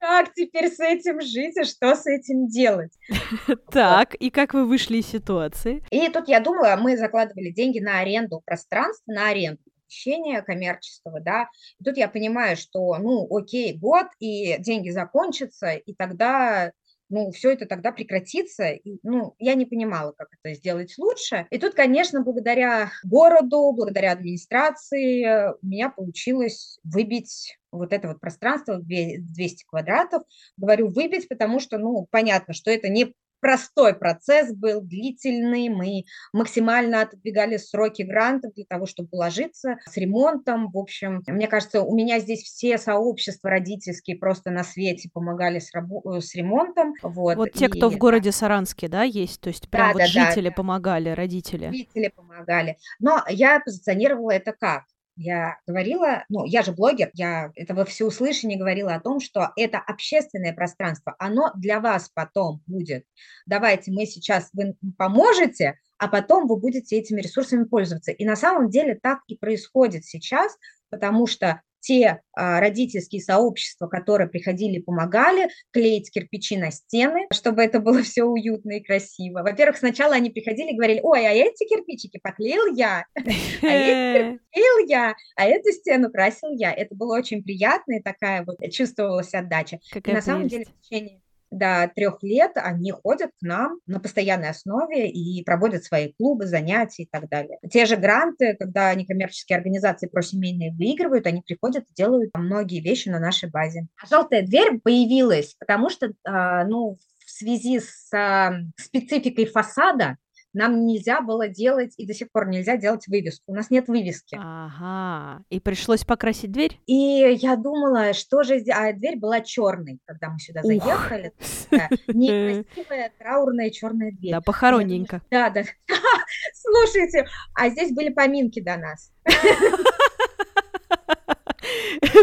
Как 0.00 0.32
теперь 0.32 0.70
с 0.70 0.80
этим 0.80 1.20
жить 1.20 1.56
и 1.58 1.64
что 1.64 1.94
с 1.94 2.06
этим 2.06 2.48
делать? 2.48 2.92
Так, 3.70 4.14
и 4.14 4.30
как 4.30 4.54
вы 4.54 4.66
вышли 4.66 4.98
из 4.98 5.06
ситуации? 5.06 5.84
И 5.90 6.08
тут 6.08 6.28
я 6.28 6.40
думала, 6.40 6.76
мы 6.80 6.96
закладывали 6.96 7.50
деньги 7.50 7.78
на 7.78 8.00
аренду 8.00 8.40
пространства, 8.44 9.12
на 9.12 9.28
аренду 9.28 9.60
помещения 9.90 10.40
коммерческого, 10.42 11.20
да, 11.20 11.48
и 11.78 11.84
тут 11.84 11.96
я 11.96 12.08
понимаю, 12.08 12.56
что, 12.56 12.96
ну, 12.98 13.26
окей, 13.30 13.76
год, 13.76 14.06
и 14.20 14.56
деньги 14.58 14.90
закончатся, 14.90 15.72
и 15.72 15.94
тогда 15.94 16.72
ну, 17.10 17.30
все 17.32 17.52
это 17.52 17.66
тогда 17.66 17.92
прекратится. 17.92 18.70
И, 18.70 18.98
ну, 19.02 19.34
я 19.38 19.54
не 19.54 19.66
понимала, 19.66 20.12
как 20.12 20.28
это 20.42 20.54
сделать 20.54 20.94
лучше. 20.96 21.46
И 21.50 21.58
тут, 21.58 21.74
конечно, 21.74 22.22
благодаря 22.22 22.90
городу, 23.04 23.72
благодаря 23.72 24.12
администрации 24.12 25.52
у 25.60 25.66
меня 25.66 25.90
получилось 25.90 26.78
выбить 26.84 27.58
вот 27.72 27.92
это 27.92 28.08
вот 28.08 28.20
пространство 28.20 28.78
200 28.78 29.64
квадратов. 29.66 30.22
Говорю 30.56 30.88
выбить, 30.88 31.28
потому 31.28 31.60
что, 31.60 31.78
ну, 31.78 32.06
понятно, 32.10 32.54
что 32.54 32.70
это 32.70 32.88
не 32.88 33.14
простой 33.40 33.94
процесс 33.94 34.52
был, 34.54 34.80
длительный. 34.80 35.68
Мы 35.68 36.04
максимально 36.32 37.02
отодвигали 37.02 37.56
сроки 37.56 38.02
грантов 38.02 38.54
для 38.54 38.64
того, 38.64 38.86
чтобы 38.86 39.08
уложиться 39.12 39.76
с 39.86 39.96
ремонтом. 39.96 40.70
В 40.70 40.78
общем, 40.78 41.22
мне 41.26 41.48
кажется, 41.48 41.82
у 41.82 41.94
меня 41.94 42.18
здесь 42.20 42.42
все 42.42 42.78
сообщества 42.78 43.50
родительские 43.50 44.16
просто 44.16 44.50
на 44.50 44.64
свете 44.64 45.10
помогали 45.12 45.58
с, 45.58 45.74
рабо- 45.74 46.16
э, 46.16 46.20
с 46.20 46.34
ремонтом. 46.34 46.94
Вот, 47.02 47.36
вот 47.36 47.52
те, 47.52 47.66
и, 47.66 47.68
кто 47.68 47.88
в 47.88 47.98
городе 47.98 48.32
Саранске, 48.32 48.88
да, 48.88 49.02
есть? 49.02 49.40
То 49.40 49.48
есть 49.48 49.68
прям 49.68 49.88
да, 49.88 49.92
вот 49.92 49.98
да, 49.98 50.06
жители 50.06 50.48
да, 50.48 50.54
помогали, 50.54 51.10
родители? 51.10 51.66
Родители 51.66 52.08
помогали. 52.08 52.76
Но 52.98 53.22
я 53.28 53.60
позиционировала 53.60 54.30
это 54.32 54.52
как? 54.52 54.84
Я 55.20 55.58
говорила, 55.66 56.24
ну, 56.30 56.46
я 56.46 56.62
же 56.62 56.72
блогер, 56.72 57.10
я 57.12 57.50
это 57.54 57.74
во 57.74 57.84
всеуслышание 57.84 58.58
говорила 58.58 58.94
о 58.94 59.00
том, 59.00 59.20
что 59.20 59.52
это 59.54 59.78
общественное 59.78 60.54
пространство, 60.54 61.14
оно 61.18 61.52
для 61.54 61.78
вас 61.78 62.10
потом 62.14 62.62
будет. 62.66 63.04
Давайте 63.44 63.92
мы 63.92 64.06
сейчас, 64.06 64.48
вы 64.54 64.76
поможете, 64.96 65.78
а 65.98 66.08
потом 66.08 66.46
вы 66.48 66.56
будете 66.56 66.96
этими 66.96 67.20
ресурсами 67.20 67.64
пользоваться. 67.64 68.12
И 68.12 68.24
на 68.24 68.34
самом 68.34 68.70
деле 68.70 68.98
так 69.00 69.18
и 69.26 69.36
происходит 69.36 70.06
сейчас, 70.06 70.56
потому 70.88 71.26
что 71.26 71.60
те 71.80 72.20
а, 72.32 72.60
родительские 72.60 73.22
сообщества, 73.22 73.86
которые 73.86 74.28
приходили 74.28 74.78
и 74.78 74.82
помогали 74.82 75.48
клеить 75.72 76.10
кирпичи 76.10 76.56
на 76.56 76.70
стены, 76.70 77.26
чтобы 77.32 77.62
это 77.62 77.80
было 77.80 78.02
все 78.02 78.24
уютно 78.24 78.72
и 78.72 78.82
красиво. 78.82 79.42
Во-первых, 79.42 79.78
сначала 79.78 80.14
они 80.14 80.30
приходили 80.30 80.72
и 80.72 80.76
говорили, 80.76 81.00
ой, 81.02 81.26
а 81.26 81.32
эти 81.32 81.66
кирпичики 81.66 82.20
поклеил 82.22 82.74
я, 82.74 83.04
а 83.16 83.20
эти 83.22 84.38
поклеил 84.38 84.88
я, 84.88 85.14
а 85.36 85.46
эту 85.46 85.72
стену 85.72 86.10
красил 86.10 86.50
я. 86.52 86.72
Это 86.72 86.94
было 86.94 87.16
очень 87.16 87.42
приятно, 87.42 87.94
и 87.94 88.02
такая 88.02 88.44
вот 88.44 88.58
чувствовалась 88.70 89.34
отдача. 89.34 89.80
на 90.06 90.22
самом 90.22 90.48
деле 90.48 90.64
в 90.64 90.88
течение 90.88 91.20
до 91.50 91.90
трех 91.94 92.22
лет 92.22 92.52
они 92.54 92.92
ходят 92.92 93.30
к 93.38 93.42
нам 93.42 93.78
на 93.86 94.00
постоянной 94.00 94.50
основе 94.50 95.10
и 95.10 95.42
проводят 95.44 95.84
свои 95.84 96.12
клубы, 96.12 96.46
занятия 96.46 97.04
и 97.04 97.08
так 97.10 97.28
далее. 97.28 97.58
Те 97.70 97.86
же 97.86 97.96
гранты, 97.96 98.56
когда 98.58 98.94
некоммерческие 98.94 99.56
организации 99.58 100.06
просемейные 100.06 100.72
выигрывают, 100.72 101.26
они 101.26 101.42
приходят 101.42 101.84
и 101.88 101.94
делают 101.94 102.30
многие 102.36 102.80
вещи 102.80 103.08
на 103.08 103.18
нашей 103.18 103.50
базе. 103.50 103.86
А 104.02 104.06
желтая 104.06 104.42
дверь 104.42 104.80
появилась, 104.82 105.54
потому 105.58 105.90
что, 105.90 106.12
а, 106.24 106.64
ну, 106.64 106.96
в 107.24 107.30
связи 107.30 107.80
с 107.80 108.12
а, 108.12 108.52
спецификой 108.76 109.46
фасада 109.46 110.16
нам 110.52 110.84
нельзя 110.86 111.20
было 111.20 111.48
делать, 111.48 111.94
и 111.96 112.06
до 112.06 112.14
сих 112.14 112.30
пор 112.32 112.48
нельзя 112.48 112.76
делать 112.76 113.06
вывеску. 113.06 113.52
У 113.52 113.54
нас 113.54 113.70
нет 113.70 113.88
вывески. 113.88 114.38
Ага. 114.40 115.44
И 115.50 115.60
пришлось 115.60 116.04
покрасить 116.04 116.50
дверь? 116.50 116.80
И 116.86 116.94
я 117.40 117.56
думала, 117.56 118.12
что 118.12 118.42
же... 118.42 118.60
А 118.72 118.92
дверь 118.92 119.16
была 119.16 119.40
черной, 119.40 119.98
когда 120.04 120.30
мы 120.30 120.38
сюда 120.38 120.62
заехали. 120.62 121.32
Некрасивая, 122.08 123.12
траурная 123.18 123.70
черная 123.70 124.12
дверь. 124.12 124.32
Да, 124.32 124.40
похоронненько. 124.40 125.22
Да, 125.30 125.50
да. 125.50 125.62
Слушайте, 126.54 127.26
а 127.54 127.68
здесь 127.70 127.92
были 127.92 128.10
поминки 128.10 128.60
до 128.60 128.76
нас. 128.76 129.12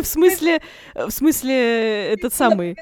В 0.01 0.05
смысле, 0.05 0.61
в 0.95 1.11
смысле, 1.11 2.13
этот 2.13 2.33
самый 2.33 2.75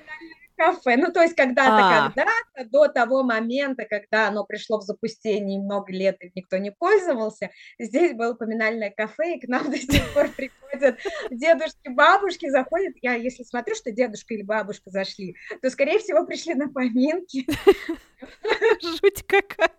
кафе. 0.56 0.98
Ну, 0.98 1.12
то 1.12 1.22
есть 1.22 1.36
когда-то, 1.36 1.78
а. 1.78 2.08
когда-то, 2.08 2.70
до 2.70 2.88
того 2.88 3.24
момента, 3.24 3.86
когда 3.86 4.28
оно 4.28 4.44
пришло 4.44 4.80
в 4.80 4.84
запустение, 4.84 5.62
много 5.62 5.92
лет 5.92 6.18
и 6.22 6.32
никто 6.36 6.58
не 6.58 6.72
пользовался, 6.72 7.52
здесь 7.80 8.14
было 8.14 8.34
поминальное 8.34 8.92
кафе, 8.96 9.36
и 9.36 9.40
к 9.40 9.48
нам 9.48 9.64
до 9.72 9.78
сих 9.78 10.14
пор 10.14 10.30
приходят 10.30 10.98
дедушки, 11.32 11.90
бабушки, 11.90 12.50
заходят. 12.50 12.96
Я, 13.02 13.16
если 13.16 13.44
смотрю, 13.44 13.76
что 13.76 13.92
дедушка 13.92 14.34
или 14.34 14.44
бабушка 14.44 14.90
зашли, 14.90 15.36
то, 15.62 15.70
скорее 15.70 16.00
всего, 16.00 16.26
пришли 16.26 16.56
на 16.56 16.70
поминки. 16.70 17.46
Жуть 18.82 19.24
какая. 19.28 19.72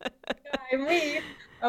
Да, 0.00 0.60
и 0.72 0.76
мы 0.76 0.96
их 0.96 1.22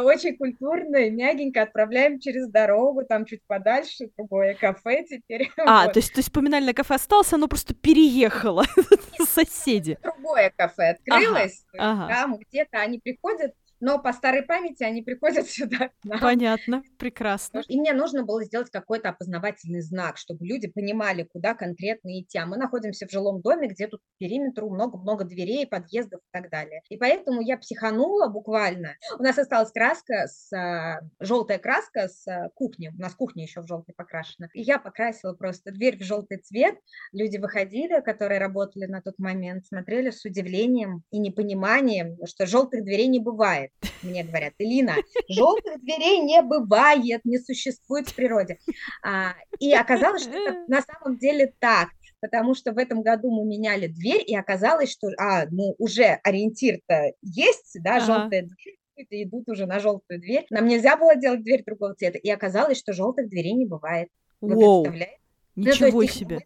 очень 0.03 0.37
культурно 0.37 0.97
и 0.97 1.09
мягенько 1.09 1.61
отправляем 1.61 2.19
через 2.19 2.49
дорогу, 2.49 3.03
там 3.05 3.25
чуть 3.25 3.41
подальше, 3.47 4.09
другое 4.17 4.53
кафе 4.53 5.03
теперь. 5.09 5.51
А, 5.57 5.85
вот. 5.85 5.93
то 5.93 5.99
есть, 5.99 6.13
то 6.13 6.19
есть 6.19 6.31
поминальное 6.31 6.73
кафе 6.73 6.95
осталось, 6.95 7.31
оно 7.33 7.47
просто 7.47 7.73
переехало, 7.73 8.65
соседи. 9.19 9.97
Другое 10.01 10.51
кафе 10.55 10.91
открылось, 10.91 11.65
ага, 11.77 12.05
ага. 12.05 12.13
там 12.13 12.37
где-то 12.37 12.79
они 12.79 12.99
приходят, 12.99 13.53
но 13.85 13.99
по 13.99 14.13
старой 14.13 14.41
памяти 14.41 14.83
они 14.83 15.03
приходят 15.03 15.47
сюда 15.49 15.91
нам. 16.03 16.19
Понятно, 16.19 16.81
прекрасно. 16.97 17.61
И 17.67 17.79
мне 17.79 17.93
нужно 17.93 18.23
было 18.23 18.43
сделать 18.43 18.71
какой-то 18.71 19.09
опознавательный 19.09 19.81
знак, 19.81 20.17
чтобы 20.17 20.43
люди 20.43 20.67
понимали, 20.67 21.21
куда 21.21 21.53
конкретно 21.53 22.19
идти. 22.19 22.39
А 22.39 22.47
мы 22.47 22.57
находимся 22.57 23.07
в 23.07 23.11
жилом 23.11 23.41
доме, 23.41 23.67
где 23.67 23.87
тут 23.87 24.01
по 24.01 24.25
периметру 24.25 24.71
много-много 24.71 25.23
дверей, 25.23 25.67
подъездов 25.67 26.21
и 26.21 26.29
так 26.31 26.49
далее. 26.49 26.81
И 26.89 26.97
поэтому 26.97 27.41
я 27.41 27.57
психанула 27.59 28.27
буквально. 28.27 28.95
У 29.19 29.21
нас 29.21 29.37
осталась 29.37 29.71
краска, 29.71 30.25
с, 30.25 30.51
а, 30.51 31.01
желтая 31.19 31.59
краска 31.59 32.07
с 32.07 32.27
а, 32.27 32.49
кухни. 32.55 32.91
У 32.97 32.99
нас 32.99 33.13
кухня 33.13 33.43
еще 33.43 33.61
в 33.61 33.67
желтый 33.67 33.93
покрашена. 33.95 34.49
И 34.55 34.63
я 34.63 34.79
покрасила 34.79 35.33
просто 35.33 35.71
дверь 35.71 35.99
в 35.99 36.01
желтый 36.01 36.39
цвет. 36.39 36.75
Люди 37.11 37.37
выходили, 37.37 38.01
которые 38.01 38.39
работали 38.39 38.87
на 38.87 39.03
тот 39.03 39.19
момент, 39.19 39.67
смотрели 39.67 40.09
с 40.09 40.25
удивлением 40.25 41.03
и 41.11 41.19
непониманием, 41.19 42.17
что 42.25 42.47
желтых 42.47 42.83
дверей 42.83 43.07
не 43.07 43.19
бывает. 43.19 43.69
Мне 44.01 44.23
говорят, 44.23 44.53
Элина, 44.57 44.95
желтых 45.29 45.81
дверей 45.81 46.19
не 46.19 46.41
бывает, 46.41 47.21
не 47.23 47.37
существует 47.37 48.09
в 48.09 48.15
природе. 48.15 48.59
А, 49.03 49.33
и 49.59 49.73
оказалось, 49.73 50.23
что 50.23 50.31
это 50.31 50.63
на 50.67 50.81
самом 50.81 51.17
деле 51.17 51.53
так 51.59 51.89
потому 52.21 52.55
что 52.55 52.71
в 52.71 52.79
этом 52.79 53.03
году 53.03 53.29
мы 53.29 53.45
меняли 53.45 53.85
дверь, 53.85 54.23
и 54.25 54.35
оказалось, 54.35 54.91
что 54.91 55.09
а, 55.19 55.45
ну, 55.51 55.75
уже 55.77 56.19
ориентир-то 56.23 57.11
есть, 57.21 57.77
да, 57.83 57.97
ага. 57.97 58.05
желтая 58.05 58.41
дверь, 58.43 58.77
идут 59.23 59.47
уже 59.47 59.67
на 59.67 59.79
желтую 59.79 60.19
дверь. 60.19 60.45
Нам 60.49 60.65
нельзя 60.65 60.97
было 60.97 61.15
делать 61.15 61.43
дверь 61.43 61.63
другого 61.63 61.93
цвета, 61.93 62.17
и 62.17 62.29
оказалось, 62.31 62.79
что 62.79 62.93
желтых 62.93 63.29
дверей 63.29 63.53
не 63.53 63.65
бывает. 63.65 64.09
Вы 64.41 64.55
Воу. 64.55 64.83
представляете? 64.83 65.19
Ничего 65.55 65.89
ну, 65.89 66.01
есть, 66.01 66.15
себе. 66.15 66.35
Мы 66.35 66.41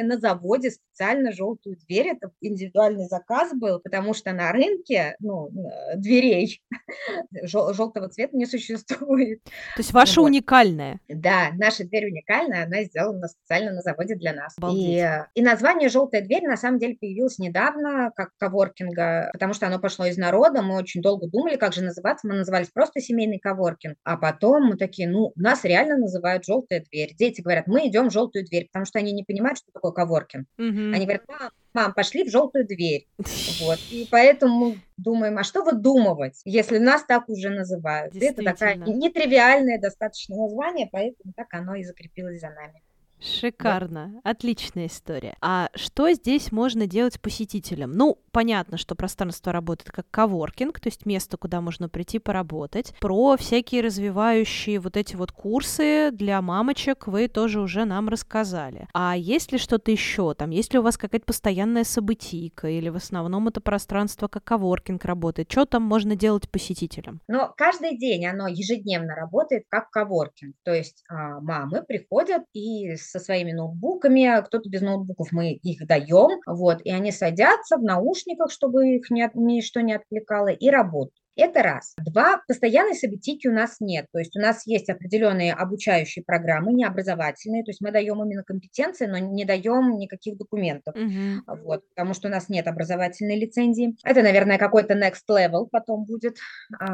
на 0.00 0.18
заводе 0.18 0.70
специально 0.70 1.32
желтую 1.32 1.76
дверь. 1.86 2.08
Это 2.08 2.30
индивидуальный 2.40 3.06
заказ 3.06 3.52
был, 3.54 3.80
потому 3.80 4.14
что 4.14 4.32
на 4.32 4.52
рынке 4.52 5.16
ну, 5.20 5.48
э, 5.48 5.96
дверей 5.96 6.62
жел- 7.42 7.72
желтого 7.74 8.08
цвета 8.08 8.36
не 8.36 8.46
существует. 8.46 9.42
То 9.44 9.78
есть 9.78 9.92
ваша 9.92 10.20
вот. 10.20 10.26
уникальная? 10.26 11.00
Да, 11.08 11.50
наша 11.54 11.84
дверь 11.84 12.06
уникальная, 12.06 12.64
она 12.64 12.82
сделана 12.84 13.28
специально 13.28 13.72
на 13.72 13.82
заводе 13.82 14.14
для 14.14 14.32
нас. 14.32 14.54
И, 14.72 14.98
э, 14.98 15.26
и 15.34 15.42
название 15.42 15.88
«желтая 15.88 16.22
дверь» 16.22 16.46
на 16.46 16.56
самом 16.56 16.78
деле 16.78 16.96
появилось 16.98 17.38
недавно, 17.38 18.12
как 18.14 18.30
коворкинга, 18.38 19.30
потому 19.32 19.52
что 19.54 19.66
оно 19.66 19.78
пошло 19.78 20.06
из 20.06 20.16
народа. 20.16 20.62
Мы 20.62 20.76
очень 20.76 21.02
долго 21.02 21.28
думали, 21.28 21.56
как 21.56 21.72
же 21.72 21.82
называться. 21.82 22.26
Мы 22.26 22.34
назывались 22.34 22.68
просто 22.72 23.00
семейный 23.00 23.38
коворкинг. 23.38 23.96
А 24.04 24.16
потом 24.16 24.66
мы 24.66 24.76
такие, 24.76 25.08
ну, 25.08 25.32
нас 25.36 25.64
реально 25.64 25.96
называют 25.96 26.44
«желтая 26.44 26.84
дверь». 26.88 27.14
Дети 27.18 27.40
говорят, 27.40 27.66
мы 27.66 27.88
идем 27.88 28.08
в 28.08 28.12
желтую 28.12 28.44
дверь, 28.44 28.68
потому 28.70 28.84
что 28.84 28.98
они 28.98 29.12
не 29.12 29.24
понимают, 29.24 29.58
что 29.58 29.72
коворкинг. 29.90 30.46
Угу. 30.58 30.66
Они 30.66 31.04
говорят, 31.04 31.24
мам, 31.28 31.50
мам, 31.74 31.94
пошли 31.94 32.24
в 32.24 32.30
желтую 32.30 32.66
дверь. 32.66 33.08
Вот. 33.60 33.78
И 33.90 34.08
поэтому 34.10 34.58
мы 34.58 34.78
думаем, 34.96 35.38
а 35.38 35.44
что 35.44 35.62
выдумывать, 35.62 36.40
если 36.44 36.78
нас 36.78 37.04
так 37.04 37.28
уже 37.28 37.48
называют? 37.50 38.14
Это 38.16 38.42
такая 38.42 38.76
нетривиальное 38.76 39.80
достаточно 39.80 40.36
название, 40.36 40.88
поэтому 40.90 41.32
так 41.36 41.52
оно 41.52 41.74
и 41.74 41.84
закрепилось 41.84 42.40
за 42.40 42.50
нами. 42.50 42.82
Шикарно, 43.22 44.20
да. 44.22 44.30
отличная 44.30 44.86
история. 44.86 45.36
А 45.40 45.68
что 45.74 46.10
здесь 46.12 46.50
можно 46.50 46.86
делать 46.86 47.20
посетителям? 47.20 47.92
Ну, 47.92 48.18
понятно, 48.32 48.76
что 48.76 48.94
пространство 48.94 49.52
работает 49.52 49.90
как 49.92 50.10
коворкинг, 50.10 50.80
то 50.80 50.88
есть 50.88 51.06
место, 51.06 51.36
куда 51.36 51.60
можно 51.60 51.88
прийти 51.88 52.18
поработать. 52.18 52.94
Про 53.00 53.36
всякие 53.36 53.82
развивающие 53.82 54.80
вот 54.80 54.96
эти 54.96 55.14
вот 55.14 55.30
курсы 55.30 56.10
для 56.12 56.42
мамочек 56.42 57.06
вы 57.06 57.28
тоже 57.28 57.60
уже 57.60 57.84
нам 57.84 58.08
рассказали. 58.08 58.88
А 58.92 59.16
есть 59.16 59.52
ли 59.52 59.58
что-то 59.58 59.90
еще? 59.90 60.34
Там, 60.34 60.50
есть 60.50 60.72
ли 60.72 60.80
у 60.80 60.82
вас 60.82 60.96
какая-то 60.96 61.26
постоянная 61.26 61.84
событийка 61.84 62.68
или 62.68 62.88
в 62.88 62.96
основном 62.96 63.48
это 63.48 63.60
пространство 63.60 64.26
как 64.28 64.44
коворкинг 64.44 65.04
работает? 65.04 65.50
Что 65.50 65.64
там 65.64 65.82
можно 65.82 66.16
делать 66.16 66.50
посетителям? 66.50 67.20
Но 67.28 67.52
каждый 67.56 67.96
день 67.96 68.26
оно 68.26 68.48
ежедневно 68.48 69.14
работает 69.14 69.64
как 69.68 69.90
коворкинг. 69.90 70.56
То 70.64 70.72
есть 70.72 71.04
а, 71.08 71.40
мамы 71.40 71.82
приходят 71.82 72.42
и 72.52 72.96
со 73.12 73.18
своими 73.18 73.52
ноутбуками, 73.52 74.42
кто-то 74.44 74.68
без 74.68 74.80
ноутбуков, 74.80 75.32
мы 75.32 75.52
их 75.52 75.86
даем, 75.86 76.40
вот, 76.46 76.80
и 76.82 76.90
они 76.90 77.12
садятся 77.12 77.76
в 77.76 77.82
наушниках, 77.82 78.50
чтобы 78.50 78.96
их 78.96 79.10
ни, 79.10 79.28
ничто 79.34 79.80
не 79.80 79.94
отвлекало, 79.94 80.48
и 80.48 80.70
работают. 80.70 81.22
Это 81.34 81.62
раз. 81.62 81.94
Два, 81.96 82.42
постоянной 82.46 82.94
событийки 82.94 83.48
у 83.48 83.52
нас 83.52 83.76
нет. 83.80 84.06
То 84.12 84.18
есть 84.18 84.36
у 84.36 84.40
нас 84.40 84.66
есть 84.66 84.90
определенные 84.90 85.54
обучающие 85.54 86.22
программы, 86.22 86.74
не 86.74 86.84
образовательные. 86.84 87.64
То 87.64 87.70
есть 87.70 87.80
мы 87.80 87.90
даем 87.90 88.22
именно 88.22 88.42
компетенции, 88.42 89.06
но 89.06 89.16
не 89.16 89.46
даем 89.46 89.96
никаких 89.96 90.36
документов. 90.36 90.94
Угу. 90.94 91.62
Вот, 91.64 91.88
потому 91.88 92.12
что 92.12 92.28
у 92.28 92.30
нас 92.30 92.50
нет 92.50 92.66
образовательной 92.66 93.38
лицензии. 93.38 93.96
Это, 94.04 94.22
наверное, 94.22 94.58
какой-то 94.58 94.92
next 94.92 95.24
level 95.30 95.68
потом 95.70 96.04
будет. 96.04 96.36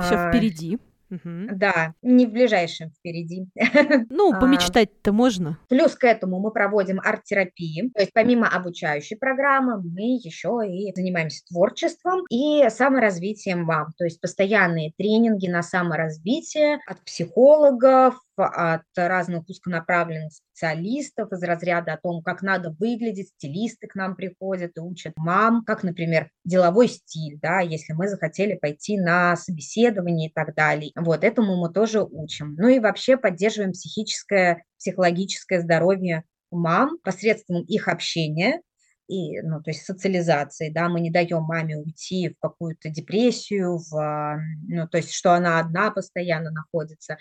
Все 0.02 0.14
а, 0.14 0.30
впереди. 0.30 0.78
Угу. 1.10 1.56
Да, 1.56 1.94
не 2.02 2.26
в 2.26 2.32
ближайшем 2.32 2.90
впереди. 2.90 3.46
Ну, 4.10 4.32
а, 4.32 4.40
помечтать-то 4.40 5.12
можно. 5.12 5.58
Плюс 5.68 5.94
к 5.94 6.04
этому 6.04 6.40
мы 6.40 6.50
проводим 6.50 7.00
арт-терапии. 7.00 7.90
То 7.94 8.00
есть 8.00 8.12
помимо 8.12 8.48
обучающей 8.48 9.16
программы 9.16 9.80
мы 9.80 10.16
еще 10.22 10.60
и 10.66 10.92
занимаемся 10.94 11.44
творчеством 11.46 12.24
и 12.30 12.68
саморазвитием 12.70 13.62
мам. 13.62 13.92
То 13.96 14.04
есть 14.04 14.20
постоянные 14.20 14.92
тренинги 14.96 15.48
на 15.48 15.62
саморазвитие 15.62 16.78
от 16.86 17.00
психологов, 17.04 18.14
от 18.44 18.82
разных 18.96 19.48
узконаправленных 19.48 20.32
специалистов 20.32 21.32
из 21.32 21.42
разряда 21.42 21.94
о 21.94 21.98
том, 21.98 22.22
как 22.22 22.42
надо 22.42 22.70
выглядеть, 22.78 23.28
стилисты 23.28 23.86
к 23.86 23.94
нам 23.94 24.16
приходят 24.16 24.72
и 24.76 24.80
учат 24.80 25.12
мам, 25.16 25.64
как, 25.64 25.82
например, 25.82 26.30
деловой 26.44 26.88
стиль, 26.88 27.38
да, 27.40 27.60
если 27.60 27.92
мы 27.92 28.08
захотели 28.08 28.54
пойти 28.54 28.98
на 28.98 29.36
собеседование 29.36 30.28
и 30.28 30.32
так 30.32 30.54
далее. 30.54 30.92
Вот, 30.96 31.24
этому 31.24 31.56
мы 31.56 31.72
тоже 31.72 32.02
учим. 32.02 32.54
Ну 32.58 32.68
и 32.68 32.78
вообще 32.78 33.16
поддерживаем 33.16 33.72
психическое, 33.72 34.64
психологическое 34.78 35.60
здоровье 35.60 36.24
мам 36.50 36.98
посредством 37.02 37.62
их 37.62 37.88
общения, 37.88 38.62
и, 39.08 39.40
ну, 39.40 39.62
то 39.62 39.70
есть 39.70 39.84
социализации, 39.84 40.68
да, 40.68 40.88
мы 40.90 41.00
не 41.00 41.10
даем 41.10 41.42
маме 41.42 41.78
уйти 41.78 42.28
в 42.28 42.38
какую-то 42.40 42.90
депрессию, 42.90 43.78
в, 43.78 44.38
ну, 44.68 44.86
то 44.86 44.98
есть, 44.98 45.12
что 45.12 45.32
она 45.32 45.58
одна 45.58 45.90
постоянно 45.90 46.50
находится. 46.50 47.16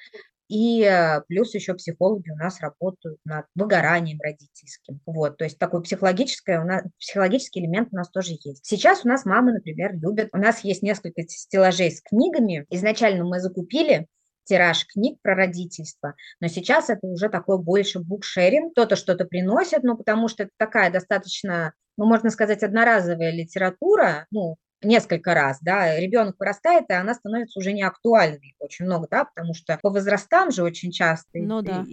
И 0.47 0.81
э, 0.83 1.21
плюс 1.27 1.53
еще 1.53 1.73
психологи 1.73 2.29
у 2.29 2.35
нас 2.35 2.61
работают 2.61 3.19
над 3.25 3.45
выгоранием 3.55 4.19
родительским. 4.21 5.01
Вот, 5.05 5.37
то 5.37 5.43
есть 5.43 5.59
такой 5.59 5.81
психологический, 5.83 6.57
у 6.57 6.63
нас, 6.63 6.83
психологический 6.99 7.59
элемент 7.59 7.89
у 7.91 7.97
нас 7.97 8.09
тоже 8.09 8.33
есть. 8.43 8.65
Сейчас 8.65 9.03
у 9.03 9.09
нас 9.09 9.25
мамы, 9.25 9.53
например, 9.53 9.93
любят, 9.95 10.29
у 10.33 10.37
нас 10.37 10.63
есть 10.63 10.83
несколько 10.83 11.23
стеллажей 11.23 11.91
с 11.91 12.01
книгами. 12.01 12.65
Изначально 12.69 13.25
мы 13.25 13.39
закупили 13.39 14.07
тираж 14.45 14.85
книг 14.87 15.19
про 15.21 15.35
родительство, 15.35 16.15
но 16.39 16.47
сейчас 16.47 16.89
это 16.89 17.05
уже 17.05 17.27
такой 17.27 17.61
больше 17.61 17.99
букшеринг, 17.99 18.71
кто-то 18.71 18.95
что-то 18.95 19.25
приносит, 19.25 19.83
ну, 19.83 19.97
потому 19.97 20.29
что 20.29 20.43
это 20.43 20.51
такая 20.57 20.89
достаточно, 20.89 21.73
ну, 21.97 22.05
можно 22.05 22.29
сказать, 22.29 22.63
одноразовая 22.63 23.31
литература, 23.31 24.25
ну, 24.31 24.55
несколько 24.81 25.33
раз, 25.33 25.59
да, 25.61 25.99
ребенок 25.99 26.35
вырастает, 26.39 26.85
и 26.89 26.93
она 26.93 27.13
становится 27.13 27.59
уже 27.59 27.73
не 27.73 27.83
актуальной 27.83 28.55
очень 28.59 28.85
много, 28.85 29.07
да, 29.09 29.25
потому 29.25 29.53
что 29.53 29.77
по 29.81 29.89
возрастам 29.89 30.51
же 30.51 30.63
очень 30.63 30.91
часто 30.91 31.27
ну, 31.33 31.61
да. 31.61 31.85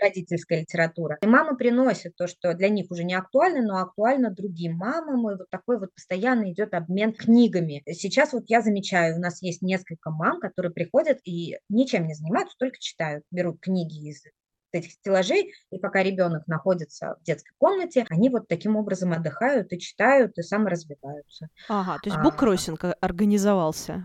родительская 0.00 0.60
литература. 0.60 1.18
И 1.22 1.26
мама 1.26 1.56
приносит 1.56 2.16
то, 2.16 2.26
что 2.26 2.54
для 2.54 2.68
них 2.68 2.90
уже 2.90 3.04
не 3.04 3.14
актуально, 3.14 3.62
но 3.62 3.78
актуально 3.78 4.30
другим 4.30 4.76
мамам, 4.76 5.30
и 5.30 5.36
вот 5.36 5.50
такой 5.50 5.78
вот 5.78 5.94
постоянно 5.94 6.50
идет 6.52 6.74
обмен 6.74 7.12
книгами. 7.12 7.82
Сейчас 7.86 8.32
вот 8.32 8.44
я 8.48 8.62
замечаю, 8.62 9.16
у 9.16 9.20
нас 9.20 9.42
есть 9.42 9.62
несколько 9.62 10.10
мам, 10.10 10.40
которые 10.40 10.72
приходят 10.72 11.18
и 11.24 11.58
ничем 11.68 12.06
не 12.06 12.14
занимаются, 12.14 12.56
только 12.58 12.78
читают, 12.78 13.24
берут 13.30 13.60
книги 13.60 14.08
из 14.08 14.22
этих 14.74 14.92
стеллажей, 14.92 15.52
и 15.70 15.78
пока 15.78 16.02
ребенок 16.02 16.46
находится 16.46 17.16
в 17.20 17.24
детской 17.24 17.52
комнате, 17.58 18.06
они 18.10 18.28
вот 18.28 18.48
таким 18.48 18.76
образом 18.76 19.12
отдыхают 19.12 19.72
и 19.72 19.78
читают, 19.78 20.38
и 20.38 20.42
саморазвиваются. 20.42 21.48
Ага, 21.68 21.98
то 22.02 22.10
есть 22.10 22.22
буккроссинг 22.22 22.84
а, 22.84 22.96
организовался, 23.00 24.04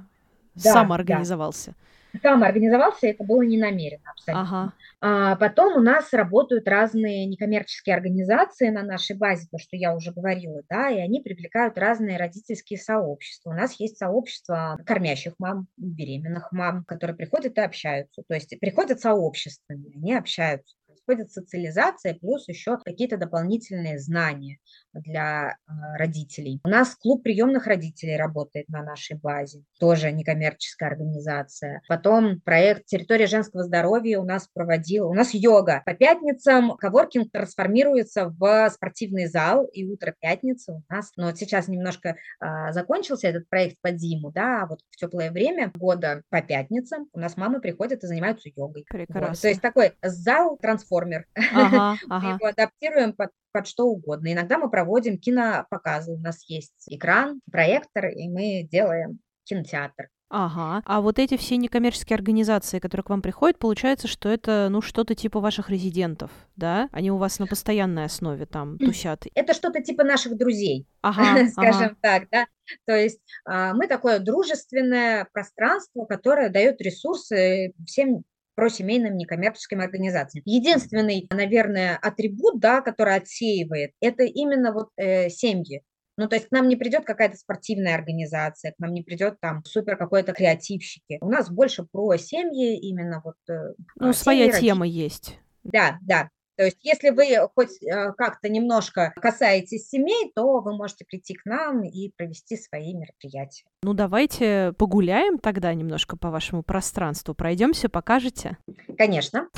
да, 0.56 0.74
самоорганизовался. 0.74 1.72
Да 1.72 1.78
сам 2.22 2.44
организовался, 2.44 3.08
это 3.08 3.24
было 3.24 3.42
не 3.42 3.58
намеренно 3.58 4.12
абсолютно. 4.12 4.42
Ага. 4.42 4.74
А, 5.00 5.36
потом 5.36 5.78
у 5.78 5.82
нас 5.82 6.12
работают 6.14 6.68
разные 6.68 7.26
некоммерческие 7.26 7.96
организации 7.96 8.70
на 8.70 8.84
нашей 8.84 9.16
базе, 9.16 9.48
то, 9.52 9.58
что 9.60 9.76
я 9.76 9.96
уже 9.96 10.12
говорила, 10.12 10.62
да, 10.70 10.90
и 10.90 10.98
они 10.98 11.22
привлекают 11.22 11.78
разные 11.78 12.18
родительские 12.18 12.80
сообщества. 12.80 13.52
У 13.52 13.54
нас 13.54 13.80
есть 13.80 13.98
сообщество 13.98 14.80
кормящих 14.86 15.34
мам, 15.38 15.68
беременных 15.78 16.52
мам, 16.52 16.84
которые 16.86 17.16
приходят 17.16 17.58
и 17.58 17.62
общаются. 17.62 18.24
То 18.28 18.34
есть 18.34 18.60
приходят 18.60 19.00
сообществами, 19.00 19.96
они 19.96 20.16
общаются 20.16 20.76
происходит 21.08 21.32
социализация, 21.32 22.16
плюс 22.16 22.48
еще 22.48 22.78
какие-то 22.84 23.18
дополнительные 23.18 24.00
знания 24.00 24.60
для 25.02 25.52
э, 25.52 25.72
родителей. 25.98 26.60
У 26.64 26.70
нас 26.70 26.96
клуб 26.96 27.24
приемных 27.24 27.68
родителей 27.68 28.18
работает 28.18 28.70
на 28.70 28.84
нашей 28.84 29.18
базе, 29.18 29.64
тоже 29.80 30.12
некоммерческая 30.12 30.90
организация. 30.90 31.82
Потом 31.88 32.42
проект 32.42 32.86
«Территория 32.86 33.28
женского 33.28 33.64
здоровья» 33.64 34.20
у 34.20 34.24
нас 34.24 34.48
проводил, 34.54 35.10
у 35.10 35.14
нас 35.14 35.34
йога. 35.34 35.84
По 35.86 35.94
пятницам 35.94 36.78
коворкинг 36.78 37.32
трансформируется 37.32 38.30
в 38.30 38.70
спортивный 38.70 39.28
зал, 39.28 39.66
и 39.66 39.86
утро 39.86 40.14
пятницы 40.20 40.74
у 40.74 40.84
нас, 40.90 41.12
но 41.16 41.28
вот 41.28 41.38
сейчас 41.38 41.68
немножко 41.68 42.16
э, 42.40 42.72
закончился 42.72 43.28
этот 43.28 43.50
проект 43.50 43.78
под 43.82 44.00
зиму, 44.00 44.32
да, 44.32 44.64
а 44.64 44.66
вот 44.68 44.80
в 44.90 44.98
теплое 44.98 45.32
время 45.32 45.72
года 45.76 46.24
по 46.30 46.42
пятницам 46.42 47.08
у 47.14 47.20
нас 47.20 47.38
мамы 47.38 47.62
приходят 47.62 48.04
и 48.04 48.08
занимаются 48.08 48.50
йогой. 48.56 48.86
Прекрасно. 48.90 49.30
Вот. 49.30 49.42
То 49.42 49.48
есть 49.48 49.62
такой 49.62 49.94
зал 50.02 50.58
трансформер. 50.58 51.26
Ага, 51.54 51.98
ага. 52.10 52.28
Мы 52.28 52.34
его 52.34 52.46
адаптируем 52.48 53.14
под 53.14 53.32
под 53.52 53.68
что 53.68 53.86
угодно. 53.86 54.32
Иногда 54.34 54.58
мы 54.58 54.70
проводим 54.70 55.18
кинопоказы, 55.18 56.14
у 56.14 56.20
нас 56.20 56.44
есть 56.50 56.88
экран, 56.88 57.42
проектор, 57.52 58.08
и 58.08 58.28
мы 58.30 58.68
делаем 58.70 59.20
кинотеатр. 59.44 60.10
Ага. 60.30 60.82
А 60.86 61.02
вот 61.02 61.20
эти 61.20 61.38
все 61.38 61.56
некоммерческие 61.56 62.16
организации, 62.16 62.80
которые 62.80 63.06
к 63.06 63.10
вам 63.10 63.22
приходят, 63.22 63.58
получается, 63.58 64.08
что 64.08 64.28
это, 64.28 64.68
ну, 64.70 64.82
что-то 64.82 65.16
типа 65.16 65.40
ваших 65.40 65.70
резидентов, 65.70 66.32
да? 66.58 66.90
Они 66.92 67.12
у 67.12 67.18
вас 67.18 67.40
на 67.40 67.48
постоянной 67.48 68.06
основе 68.06 68.46
там 68.46 68.78
тусят. 68.78 69.26
Это 69.36 69.54
что-то 69.54 69.82
типа 69.82 70.04
наших 70.04 70.38
друзей, 70.38 70.86
ага, 71.02 71.48
скажем 71.52 71.82
ага. 71.82 71.98
так, 72.02 72.30
да? 72.30 72.48
То 72.86 72.96
есть 72.96 73.22
а, 73.46 73.74
мы 73.74 73.88
такое 73.88 74.20
дружественное 74.20 75.28
пространство, 75.32 76.04
которое 76.04 76.50
дает 76.50 76.82
ресурсы 76.82 77.74
всем 77.86 78.24
про 78.58 78.72
семейным 78.72 79.16
некоммерческим 79.18 79.82
организациям. 79.82 80.42
Единственный, 80.48 81.28
наверное, 81.30 81.96
атрибут, 81.96 82.60
да, 82.60 82.82
который 82.82 83.14
отсеивает, 83.14 83.92
это 84.02 84.24
именно 84.24 84.74
вот 84.74 84.90
э, 84.98 85.30
семьи. 85.30 85.84
Ну, 86.18 86.28
то 86.28 86.36
есть 86.36 86.48
к 86.48 86.52
нам 86.52 86.68
не 86.68 86.76
придет 86.76 87.06
какая-то 87.06 87.38
спортивная 87.38 87.94
организация, 87.94 88.72
к 88.72 88.80
нам 88.80 88.96
не 88.96 89.04
придет 89.04 89.40
там 89.40 89.64
супер 89.64 89.96
какой-то 89.96 90.34
креативщики. 90.34 91.20
У 91.22 91.30
нас 91.30 91.52
больше 91.52 91.84
про 91.84 92.18
семьи 92.18 92.76
именно 92.80 93.22
вот. 93.24 93.36
Э, 93.48 93.76
ну, 93.96 94.12
своя 94.12 94.52
тема 94.52 94.88
есть. 94.88 95.38
Да, 95.64 96.00
да. 96.02 96.32
То 96.58 96.64
есть, 96.64 96.78
если 96.82 97.12
вы 97.12 97.48
хоть 97.54 97.82
э, 97.84 98.14
как-то 98.14 98.50
немножко 98.50 99.14
касаетесь 99.16 99.88
семей, 99.88 100.32
то 100.34 100.60
вы 100.60 100.76
можете 100.76 101.06
прийти 101.06 101.36
к 101.36 101.46
нам 101.46 101.84
и 101.84 102.12
провести 102.18 102.58
свои 102.58 102.96
мероприятия. 102.96 103.66
Ну, 103.84 103.94
давайте 103.94 104.74
погуляем 104.78 105.38
тогда 105.38 105.72
немножко 105.76 106.18
по 106.18 106.32
вашему 106.32 106.64
пространству. 106.64 107.36
Пройдемся, 107.36 107.90
покажете? 107.90 108.58
Конечно. 108.98 109.50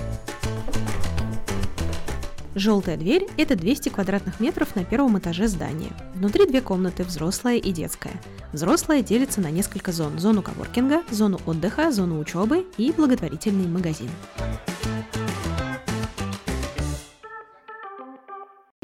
Желтая 2.55 2.97
дверь– 2.97 3.27
это 3.37 3.55
200 3.55 3.89
квадратных 3.89 4.41
метров 4.41 4.75
на 4.75 4.83
первом 4.83 5.17
этаже 5.17 5.47
здания. 5.47 5.91
Внутри 6.15 6.45
две 6.47 6.59
комнаты– 6.61 7.03
взрослая 7.05 7.55
и 7.55 7.71
детская. 7.71 8.13
Взрослая 8.51 9.01
делится 9.01 9.39
на 9.39 9.51
несколько 9.51 9.93
зон– 9.93 10.19
зону 10.19 10.41
коворкинга, 10.41 11.03
зону 11.11 11.39
отдыха, 11.45 11.91
зону 11.91 12.19
учебы 12.19 12.67
и 12.77 12.91
благотворительный 12.91 13.67
магазин. 13.67 14.09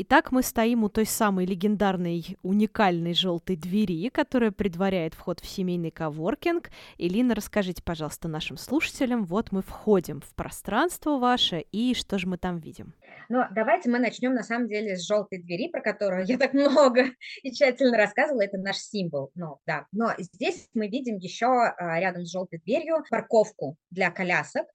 Итак, 0.07 0.31
мы 0.31 0.43
стоим 0.43 0.83
у 0.83 0.89
той 0.89 1.07
самой 1.07 1.47
легендарной, 1.47 2.37
уникальной 2.43 3.15
желтой 3.15 3.55
двери, 3.55 4.09
которая 4.09 4.51
предваряет 4.51 5.15
вход 5.15 5.39
в 5.39 5.47
семейный 5.47 5.89
коворкинг. 5.89 6.69
Элина, 6.99 7.33
расскажите, 7.33 7.81
пожалуйста, 7.81 8.27
нашим 8.27 8.57
слушателям, 8.57 9.25
вот 9.25 9.51
мы 9.51 9.63
входим 9.63 10.21
в 10.21 10.35
пространство 10.35 11.17
ваше, 11.17 11.65
и 11.71 11.95
что 11.95 12.19
же 12.19 12.27
мы 12.27 12.37
там 12.37 12.59
видим? 12.59 12.93
Ну, 13.29 13.45
давайте 13.49 13.89
мы 13.89 13.97
начнем, 13.97 14.35
на 14.35 14.43
самом 14.43 14.67
деле, 14.67 14.95
с 14.95 15.07
желтой 15.07 15.41
двери, 15.41 15.71
про 15.71 15.81
которую 15.81 16.27
я 16.27 16.37
так 16.37 16.53
много 16.53 17.05
и 17.41 17.51
тщательно 17.51 17.97
рассказывала. 17.97 18.41
Это 18.41 18.59
наш 18.59 18.77
символ. 18.77 19.31
Ну, 19.33 19.57
да. 19.65 19.87
Но 19.91 20.11
здесь 20.19 20.69
мы 20.75 20.87
видим 20.87 21.17
еще 21.17 21.47
а, 21.47 21.99
рядом 21.99 22.25
с 22.25 22.31
желтой 22.31 22.59
дверью 22.59 23.03
парковку 23.09 23.75
для 23.89 24.11
колясок 24.11 24.67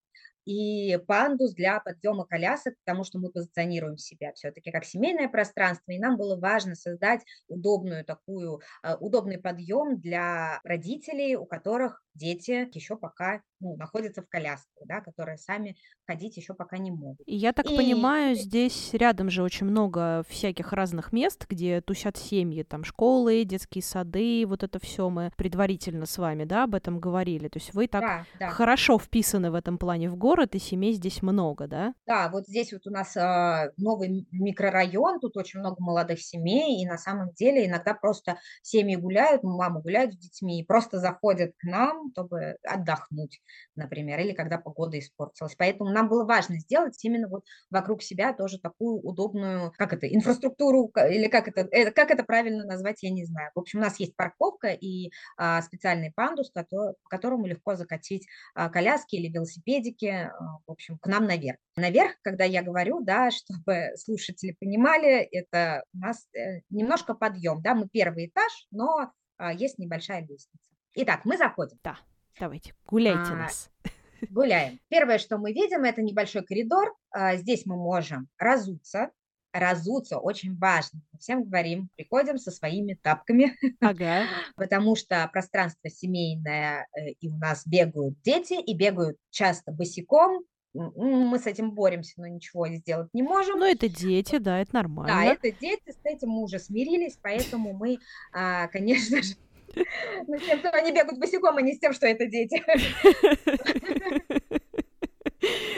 и 0.44 0.98
пандус 1.06 1.54
для 1.54 1.80
подъема 1.80 2.26
колясок, 2.26 2.74
потому 2.84 3.04
что 3.04 3.18
мы 3.18 3.30
позиционируем 3.30 3.98
себя 3.98 4.32
все-таки 4.34 4.70
как 4.70 4.84
семейное 4.84 5.28
пространство, 5.28 5.92
и 5.92 5.98
нам 5.98 6.16
было 6.16 6.36
важно 6.36 6.74
создать 6.74 7.22
удобную 7.48 8.04
такую, 8.04 8.60
э, 8.82 8.94
удобный 8.96 9.38
подъем 9.38 10.00
для 10.00 10.60
родителей, 10.64 11.36
у 11.36 11.46
которых 11.46 12.02
дети 12.20 12.68
еще 12.74 12.96
пока 12.96 13.40
ну, 13.60 13.76
находятся 13.76 14.22
в 14.22 14.28
коляске, 14.28 14.84
да, 14.84 15.00
которые 15.00 15.38
сами 15.38 15.76
ходить 16.06 16.36
еще 16.36 16.54
пока 16.54 16.78
не 16.78 16.90
могут. 16.90 17.26
И 17.26 17.36
я 17.36 17.52
так 17.52 17.66
и... 17.66 17.76
понимаю, 17.76 18.34
здесь 18.34 18.92
рядом 18.92 19.30
же 19.30 19.42
очень 19.42 19.66
много 19.66 20.24
всяких 20.28 20.72
разных 20.72 21.12
мест, 21.12 21.46
где 21.48 21.80
тусят 21.80 22.16
семьи, 22.16 22.62
там 22.62 22.84
школы, 22.84 23.44
детские 23.44 23.82
сады, 23.82 24.44
вот 24.46 24.62
это 24.62 24.78
все 24.80 25.08
мы 25.08 25.30
предварительно 25.36 26.06
с 26.06 26.18
вами, 26.18 26.44
да, 26.44 26.64
об 26.64 26.74
этом 26.74 26.98
говорили. 27.00 27.48
То 27.48 27.58
есть 27.58 27.74
вы 27.74 27.86
так 27.86 28.00
да, 28.00 28.26
да. 28.38 28.48
хорошо 28.48 28.98
вписаны 28.98 29.50
в 29.50 29.54
этом 29.54 29.78
плане 29.78 30.08
в 30.08 30.16
город, 30.16 30.54
и 30.54 30.58
семей 30.58 30.92
здесь 30.94 31.22
много, 31.22 31.66
да? 31.66 31.94
Да, 32.06 32.28
вот 32.30 32.46
здесь 32.46 32.72
вот 32.72 32.86
у 32.86 32.90
нас 32.90 33.16
э, 33.16 33.72
новый 33.76 34.26
микрорайон, 34.32 35.20
тут 35.20 35.36
очень 35.36 35.60
много 35.60 35.82
молодых 35.82 36.20
семей, 36.20 36.82
и 36.82 36.86
на 36.86 36.98
самом 36.98 37.32
деле 37.32 37.66
иногда 37.66 37.94
просто 37.94 38.38
семьи 38.62 38.96
гуляют, 38.96 39.42
мамы 39.42 39.82
гуляют 39.82 40.14
с 40.14 40.18
детьми, 40.18 40.60
и 40.60 40.64
просто 40.64 40.98
заходят 40.98 41.52
к 41.58 41.64
нам, 41.64 42.09
чтобы 42.12 42.56
отдохнуть, 42.62 43.40
например, 43.76 44.20
или 44.20 44.32
когда 44.32 44.58
погода 44.58 44.98
испортилась. 44.98 45.54
Поэтому 45.56 45.90
нам 45.90 46.08
было 46.08 46.24
важно 46.24 46.58
сделать 46.58 46.98
именно 47.04 47.28
вот 47.28 47.44
вокруг 47.70 48.02
себя 48.02 48.32
тоже 48.32 48.58
такую 48.58 49.00
удобную, 49.00 49.72
как 49.76 49.92
это, 49.92 50.06
инфраструктуру, 50.06 50.92
или 51.08 51.28
как 51.28 51.48
это, 51.48 51.68
это 51.70 51.90
как 51.90 52.10
это 52.10 52.24
правильно 52.24 52.64
назвать, 52.64 53.02
я 53.02 53.10
не 53.10 53.24
знаю. 53.24 53.50
В 53.54 53.60
общем, 53.60 53.80
у 53.80 53.82
нас 53.82 53.98
есть 53.98 54.16
парковка 54.16 54.68
и 54.68 55.10
а, 55.36 55.62
специальный 55.62 56.12
пандус, 56.12 56.50
который, 56.52 56.94
которому 57.08 57.46
легко 57.46 57.74
закатить 57.76 58.26
а, 58.54 58.68
коляски 58.68 59.16
или 59.16 59.32
велосипедики, 59.32 60.06
а, 60.06 60.32
в 60.66 60.70
общем, 60.70 60.98
к 60.98 61.06
нам 61.06 61.26
наверх. 61.26 61.58
Наверх, 61.76 62.16
когда 62.22 62.44
я 62.44 62.62
говорю, 62.62 63.00
да, 63.00 63.30
чтобы 63.30 63.90
слушатели 63.96 64.56
понимали, 64.58 65.22
это 65.22 65.84
у 65.94 65.98
нас 65.98 66.26
э, 66.34 66.60
немножко 66.70 67.14
подъем, 67.14 67.62
да, 67.62 67.74
мы 67.74 67.88
первый 67.88 68.26
этаж, 68.26 68.66
но 68.70 69.12
а, 69.40 69.52
есть 69.52 69.78
небольшая 69.78 70.20
лестница. 70.20 70.69
Итак, 70.94 71.24
мы 71.24 71.36
заходим. 71.36 71.78
Да, 71.84 71.98
давайте, 72.38 72.74
гуляйте 72.86 73.32
а, 73.32 73.36
нас. 73.36 73.70
Гуляем. 74.30 74.80
Первое, 74.88 75.18
что 75.18 75.38
мы 75.38 75.52
видим, 75.52 75.84
это 75.84 76.02
небольшой 76.02 76.44
коридор. 76.44 76.94
А, 77.10 77.36
здесь 77.36 77.64
мы 77.64 77.76
можем 77.76 78.28
разуться. 78.38 79.10
Разуться 79.52 80.18
очень 80.18 80.56
важно. 80.58 81.00
Мы 81.12 81.18
всем 81.18 81.44
говорим, 81.44 81.90
приходим 81.96 82.38
со 82.38 82.50
своими 82.50 82.94
тапками, 82.94 83.56
ага. 83.80 84.24
потому 84.56 84.94
что 84.94 85.28
пространство 85.32 85.90
семейное, 85.90 86.86
э, 86.96 87.10
и 87.20 87.28
у 87.28 87.36
нас 87.36 87.66
бегают 87.66 88.20
дети, 88.22 88.60
и 88.60 88.76
бегают 88.76 89.16
часто 89.30 89.72
босиком, 89.72 90.44
мы 90.72 91.38
с 91.38 91.46
этим 91.46 91.72
боремся, 91.72 92.14
но 92.18 92.28
ничего 92.28 92.68
сделать 92.68 93.08
не 93.12 93.22
можем. 93.22 93.58
Ну, 93.58 93.66
это 93.66 93.88
дети, 93.88 94.38
да, 94.38 94.60
это 94.60 94.74
нормально. 94.74 95.12
Да, 95.12 95.24
это 95.24 95.50
дети, 95.50 95.90
с 95.90 95.98
этим 96.04 96.28
мы 96.28 96.42
уже 96.42 96.60
смирились, 96.60 97.18
поэтому 97.20 97.72
мы, 97.72 97.98
а, 98.32 98.68
конечно 98.68 99.20
же, 99.22 99.34
ну, 99.74 100.38
с 100.38 100.46
тем, 100.46 100.58
что 100.58 100.70
они 100.70 100.92
бегают 100.92 101.18
босиком, 101.18 101.56
а 101.56 101.62
не 101.62 101.74
с 101.74 101.78
тем, 101.78 101.92
что 101.92 102.06
это 102.06 102.26
дети. 102.26 102.62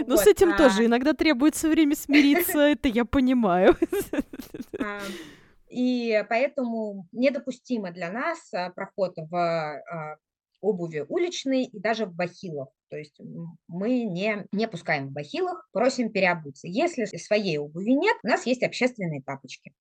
Ну, 0.06 0.16
с 0.16 0.26
этим 0.26 0.56
тоже 0.56 0.86
иногда 0.86 1.14
требуется 1.14 1.68
время 1.68 1.94
смириться, 1.94 2.58
это 2.58 2.88
я 2.88 3.04
понимаю. 3.04 3.76
А, 4.80 5.00
И 5.68 6.24
поэтому 6.28 7.06
недопустимо 7.12 7.92
для 7.92 8.10
нас 8.10 8.52
а, 8.52 8.70
проход 8.70 9.14
в 9.16 9.36
а, 9.36 10.16
обуви 10.60 11.04
уличной 11.08 11.64
и 11.64 11.78
даже 11.78 12.06
в 12.06 12.14
бахилах. 12.14 12.68
То 12.88 12.96
есть 12.96 13.20
мы 13.68 14.02
не, 14.02 14.46
не 14.52 14.68
пускаем 14.68 15.08
в 15.08 15.12
бахилах, 15.12 15.68
просим 15.72 16.10
переобуться. 16.10 16.66
Если 16.66 17.04
своей 17.16 17.58
обуви 17.58 17.92
нет, 17.92 18.16
у 18.24 18.26
нас 18.26 18.44
есть 18.46 18.62
общественные 18.62 19.22
тапочки 19.22 19.72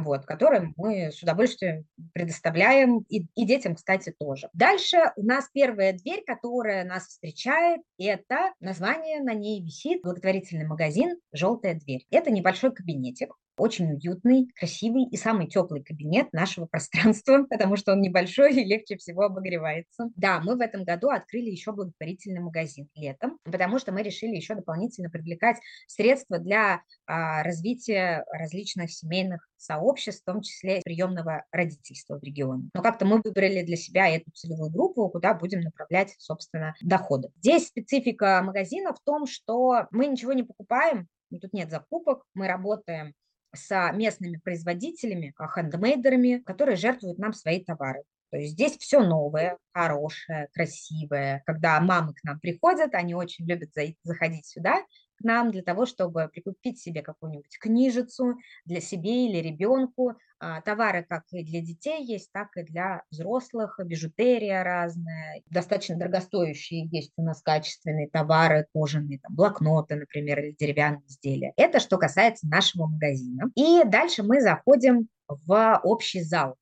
вот, 0.00 0.26
которым 0.26 0.74
мы 0.76 1.10
с 1.12 1.22
удовольствием 1.22 1.86
предоставляем, 2.12 3.04
и, 3.08 3.26
и 3.34 3.46
детям, 3.46 3.74
кстати, 3.74 4.14
тоже. 4.18 4.48
Дальше 4.52 5.12
у 5.16 5.24
нас 5.24 5.48
первая 5.52 5.92
дверь, 5.92 6.22
которая 6.26 6.84
нас 6.84 7.06
встречает, 7.06 7.80
это 7.98 8.52
название 8.60 9.20
на 9.20 9.34
ней 9.34 9.62
висит 9.62 10.02
благотворительный 10.02 10.66
магазин 10.66 11.16
«Желтая 11.32 11.74
дверь». 11.74 12.06
Это 12.10 12.30
небольшой 12.30 12.72
кабинетик, 12.72 13.34
очень 13.56 13.92
уютный, 13.92 14.48
красивый 14.56 15.04
и 15.04 15.16
самый 15.16 15.46
теплый 15.46 15.82
кабинет 15.82 16.32
нашего 16.32 16.66
пространства, 16.70 17.46
потому 17.48 17.76
что 17.76 17.92
он 17.92 18.00
небольшой 18.00 18.54
и 18.54 18.64
легче 18.64 18.96
всего 18.96 19.22
обогревается. 19.22 20.10
Да, 20.16 20.40
мы 20.40 20.56
в 20.56 20.60
этом 20.60 20.84
году 20.84 21.10
открыли 21.10 21.50
еще 21.50 21.72
благотворительный 21.72 22.40
магазин 22.40 22.88
летом, 22.94 23.38
потому 23.44 23.78
что 23.78 23.92
мы 23.92 24.02
решили 24.02 24.34
еще 24.34 24.54
дополнительно 24.54 25.10
привлекать 25.10 25.56
средства 25.86 26.38
для 26.38 26.82
а, 27.06 27.42
развития 27.42 28.24
различных 28.32 28.90
семейных 28.90 29.48
сообществ, 29.56 30.22
в 30.22 30.26
том 30.26 30.42
числе 30.42 30.80
приемного 30.84 31.44
родительства 31.50 32.18
в 32.18 32.22
регионе. 32.22 32.68
Но 32.74 32.82
как-то 32.82 33.06
мы 33.06 33.20
выбрали 33.22 33.62
для 33.62 33.76
себя 33.76 34.08
эту 34.08 34.30
целевую 34.32 34.70
группу, 34.70 35.08
куда 35.08 35.34
будем 35.34 35.60
направлять, 35.60 36.14
собственно, 36.18 36.74
доходы. 36.82 37.30
Здесь 37.36 37.68
специфика 37.68 38.42
магазина 38.44 38.92
в 38.92 39.00
том, 39.04 39.26
что 39.26 39.86
мы 39.90 40.06
ничего 40.06 40.32
не 40.32 40.42
покупаем, 40.42 41.08
тут 41.40 41.52
нет 41.52 41.70
закупок, 41.70 42.24
мы 42.34 42.46
работаем 42.46 43.14
с 43.54 43.92
местными 43.92 44.36
производителями, 44.36 45.34
а, 45.36 45.48
хендмейдерами, 45.48 46.42
которые 46.44 46.76
жертвуют 46.76 47.18
нам 47.18 47.32
свои 47.32 47.64
товары. 47.64 48.02
То 48.30 48.38
есть 48.38 48.54
здесь 48.54 48.76
все 48.78 49.00
новое, 49.00 49.58
хорошее, 49.72 50.48
красивое. 50.52 51.42
Когда 51.46 51.78
мамы 51.80 52.14
к 52.14 52.24
нам 52.24 52.40
приходят, 52.40 52.94
они 52.94 53.14
очень 53.14 53.46
любят 53.46 53.70
заходить 54.02 54.46
сюда 54.46 54.82
нам 55.24 55.50
для 55.50 55.62
того, 55.62 55.86
чтобы 55.86 56.28
прикупить 56.32 56.78
себе 56.78 57.02
какую-нибудь 57.02 57.58
книжицу 57.58 58.36
для 58.64 58.80
себе 58.80 59.26
или 59.26 59.38
ребенку. 59.38 60.14
А, 60.40 60.60
товары 60.60 61.06
как 61.08 61.22
и 61.32 61.42
для 61.42 61.60
детей 61.60 62.04
есть, 62.04 62.30
так 62.32 62.48
и 62.56 62.62
для 62.62 63.02
взрослых, 63.10 63.80
бижутерия 63.82 64.62
разная. 64.62 65.42
Достаточно 65.48 65.96
дорогостоящие 65.96 66.86
есть 66.90 67.12
у 67.16 67.22
нас 67.22 67.40
качественные 67.40 68.10
товары, 68.10 68.66
кожаные, 68.74 69.20
там, 69.20 69.34
блокноты, 69.34 69.96
например, 69.96 70.40
или 70.40 70.54
деревянные 70.58 71.06
изделия. 71.06 71.52
Это 71.56 71.80
что 71.80 71.96
касается 71.96 72.46
нашего 72.46 72.86
магазина. 72.86 73.50
И 73.54 73.84
дальше 73.86 74.22
мы 74.22 74.40
заходим 74.40 75.08
в 75.28 75.80
общий 75.82 76.22
зал. 76.22 76.56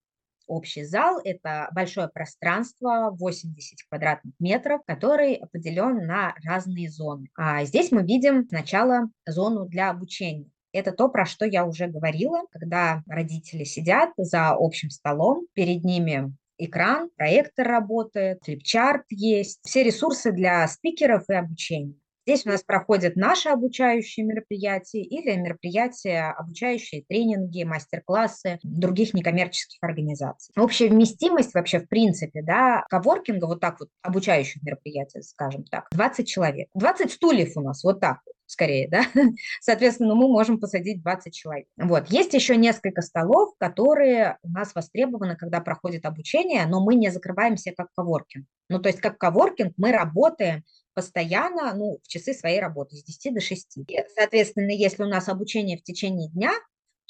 Общий 0.47 0.85
зал– 0.85 1.21
это 1.25 1.69
большое 1.73 2.09
пространство, 2.09 3.11
80 3.19 3.79
квадратных 3.89 4.35
метров, 4.39 4.81
который 4.87 5.41
поделен 5.53 6.07
на 6.07 6.35
разные 6.45 6.91
зоны. 6.91 7.29
А 7.37 7.65
здесь 7.65 7.93
мы 7.93 8.03
видим 8.03 8.47
сначала 8.49 9.09
зону 9.27 9.67
для 9.67 9.91
обучения. 9.91 10.51
Это 10.73 10.93
то, 10.93 11.09
про 11.09 11.27
что 11.27 11.45
я 11.45 11.67
уже 11.67 11.87
говорила, 11.87 12.41
когда 12.51 13.03
родители 13.07 13.65
сидят 13.65 14.11
за 14.17 14.51
общим 14.51 14.91
столом, 14.91 15.47
перед 15.53 15.85
ними 15.85 16.33
экран, 16.59 17.11
проектор 17.17 17.67
работает, 17.67 18.41
флипчарт 18.45 19.05
есть, 19.11 19.61
все 19.63 19.83
ресурсы 19.83 20.33
для 20.33 20.67
спикеров 20.69 21.25
и 21.29 21.35
обучения. 21.35 21.95
Здесь 22.27 22.47
у 22.47 22.51
нас 22.51 22.63
проходят 22.63 23.17
наши 23.17 23.49
обучающие 23.49 24.25
мероприятия 24.25 25.03
или 25.03 25.35
мероприятия, 25.37 26.33
обучающие 26.39 27.03
тренинги, 27.09 27.65
мастер-классы 27.65 28.61
других 28.63 29.13
некоммерческих 29.13 29.79
организаций. 29.83 30.53
Общая 30.57 30.89
вместимость 30.89 31.53
вообще 31.53 31.81
в 31.81 31.89
принципе, 31.89 32.43
да, 32.43 32.85
коворкинга, 32.91 33.47
вот 33.47 33.61
так 33.61 33.81
вот, 33.81 33.89
обучающих 34.03 34.63
мероприятий, 34.63 35.23
скажем 35.23 35.65
так, 35.65 35.89
20 35.91 36.29
человек. 36.29 36.69
20 36.75 37.11
стульев 37.11 37.57
у 37.57 37.61
нас, 37.61 37.83
вот 37.83 38.01
так 38.01 38.21
вот 38.25 38.35
скорее, 38.53 38.88
да, 38.88 39.05
соответственно, 39.61 40.15
мы 40.15 40.29
можем 40.29 40.61
посадить 40.61 41.03
20 41.03 41.35
человек. 41.35 41.67
Вот, 41.77 42.09
есть 42.09 42.35
еще 42.35 42.57
несколько 42.57 43.03
столов, 43.03 43.55
которые 43.59 44.38
у 44.43 44.51
нас 44.51 44.75
востребованы, 44.75 45.37
когда 45.37 45.61
проходит 45.61 46.05
обучение, 46.05 46.67
но 46.67 46.85
мы 46.85 46.95
не 46.95 47.11
закрываемся 47.11 47.73
как 47.77 47.88
коворкинг. 47.97 48.47
Ну, 48.69 48.79
то 48.79 48.88
есть 48.88 49.01
как 49.01 49.19
коворкинг 49.19 49.75
мы 49.77 49.93
работаем 49.93 50.65
постоянно, 50.95 51.75
ну, 51.75 51.99
в 52.03 52.09
часы 52.09 52.35
своей 52.35 52.61
работы 52.61 52.97
с 52.97 53.05
10 53.05 53.35
до 53.35 53.41
6. 53.41 53.79
И, 53.88 54.05
соответственно, 54.15 54.71
если 54.71 55.03
у 55.03 55.09
нас 55.09 55.29
обучение 55.29 55.79
в 55.79 55.83
течение 55.83 56.29
дня, 56.29 56.53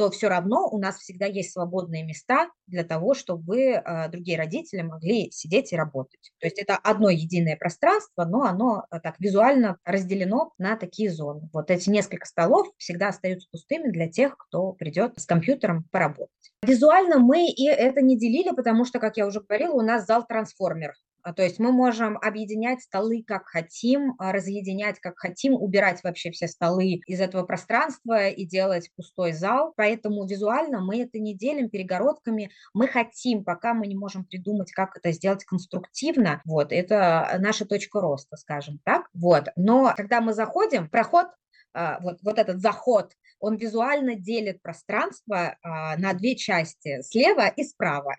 то 0.02 0.10
все 0.10 0.26
равно 0.26 0.68
у 0.68 0.80
нас 0.80 0.96
всегда 0.96 1.26
есть 1.26 1.52
свободные 1.52 2.02
места 2.02 2.50
для 2.66 2.82
того, 2.82 3.14
чтобы 3.14 3.60
э, 3.60 4.08
другие 4.08 4.36
родители 4.36 4.82
могли 4.82 5.30
сидеть 5.30 5.72
и 5.72 5.76
работать. 5.76 6.32
То 6.40 6.48
есть 6.48 6.58
это 6.58 6.76
одно 6.76 7.08
единое 7.08 7.56
пространство, 7.56 8.24
но 8.24 8.42
оно 8.42 8.84
э, 8.90 8.98
так 8.98 9.14
визуально 9.20 9.78
разделено 9.84 10.54
на 10.58 10.76
такие 10.76 11.08
зоны. 11.08 11.48
Вот 11.52 11.70
эти 11.70 11.88
несколько 11.88 12.26
столов 12.26 12.66
всегда 12.78 13.10
остаются 13.10 13.46
пустыми 13.52 13.92
для 13.92 14.08
тех, 14.08 14.36
кто 14.36 14.72
придет 14.72 15.12
с 15.20 15.24
компьютером 15.24 15.84
поработать. 15.92 16.52
Визуально 16.66 17.20
мы 17.20 17.46
и 17.46 17.68
это 17.68 18.00
не 18.00 18.18
делили, 18.18 18.50
потому 18.50 18.84
что, 18.84 18.98
как 18.98 19.16
я 19.16 19.28
уже 19.28 19.40
говорила, 19.40 19.74
у 19.74 19.82
нас 19.82 20.04
зал 20.04 20.26
трансформер. 20.26 20.94
А, 21.22 21.32
то 21.32 21.42
есть 21.42 21.58
мы 21.58 21.72
можем 21.72 22.18
объединять 22.18 22.82
столы 22.82 23.22
как 23.26 23.46
хотим, 23.46 24.14
а, 24.18 24.32
разъединять 24.32 24.98
как 25.00 25.18
хотим, 25.18 25.54
убирать 25.54 26.02
вообще 26.02 26.30
все 26.30 26.48
столы 26.48 27.00
из 27.06 27.20
этого 27.20 27.44
пространства 27.44 28.28
и 28.28 28.44
делать 28.44 28.90
пустой 28.96 29.32
зал. 29.32 29.72
Поэтому 29.76 30.26
визуально 30.26 30.80
мы 30.80 31.02
это 31.02 31.18
не 31.18 31.35
делим 31.35 31.70
перегородками. 31.70 32.50
Мы 32.74 32.88
хотим, 32.88 33.44
пока 33.44 33.74
мы 33.74 33.87
не 33.87 33.96
можем 33.96 34.24
придумать, 34.24 34.72
как 34.72 34.96
это 34.96 35.12
сделать 35.12 35.44
конструктивно. 35.44 36.42
Вот, 36.44 36.72
это 36.72 37.37
наша 37.38 37.66
точка 37.66 38.00
роста, 38.00 38.37
скажем 38.37 38.80
так. 38.85 39.06
Вот. 39.14 39.48
Но 39.56 39.92
когда 39.96 40.20
мы 40.20 40.32
заходим, 40.32 40.88
проход 40.88 41.28
а, 41.74 41.98
вот, 42.00 42.18
вот 42.22 42.38
этот 42.38 42.61
заход 42.61 43.12
он 43.42 43.57
визуально 43.57 44.14
делит 44.14 44.62
пространство 44.62 45.57
а, 45.62 45.96
на 45.96 46.14
две 46.14 46.37
части, 46.37 47.02
слева 47.02 47.48
и 47.48 47.64
справа. 47.64 48.14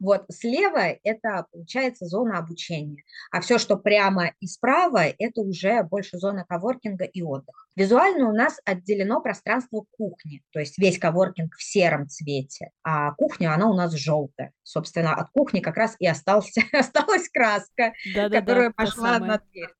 Вот 0.00 0.26
слева 0.30 0.98
это 1.02 1.46
получается 1.50 2.04
зона 2.04 2.38
обучения, 2.38 3.02
а 3.32 3.40
все, 3.40 3.58
что 3.58 3.76
прямо 3.76 4.32
и 4.38 4.46
справа, 4.46 5.04
это 5.18 5.40
уже 5.40 5.82
больше 5.82 6.18
зона 6.18 6.44
коворкинга 6.46 7.04
и 7.04 7.22
отдыха. 7.22 7.64
Визуально 7.74 8.28
у 8.28 8.32
нас 8.32 8.60
отделено 8.66 9.20
пространство 9.20 9.84
кухни, 9.96 10.42
то 10.50 10.60
есть 10.60 10.78
весь 10.78 10.98
коворкинг 10.98 11.54
в 11.56 11.62
сером 11.62 12.06
цвете, 12.06 12.70
а 12.82 13.12
кухня, 13.12 13.54
она 13.54 13.70
у 13.70 13.74
нас 13.74 13.94
желтая. 13.94 14.52
Собственно, 14.62 15.14
от 15.14 15.30
кухни 15.30 15.60
как 15.60 15.76
раз 15.76 15.96
и 15.98 16.06
остался, 16.06 16.60
осталась 16.72 17.30
краска, 17.30 17.94
да, 18.14 18.28
которая 18.28 18.68
да, 18.68 18.74
пошла 18.74 19.18
на 19.18 19.38
дверь. 19.38 19.70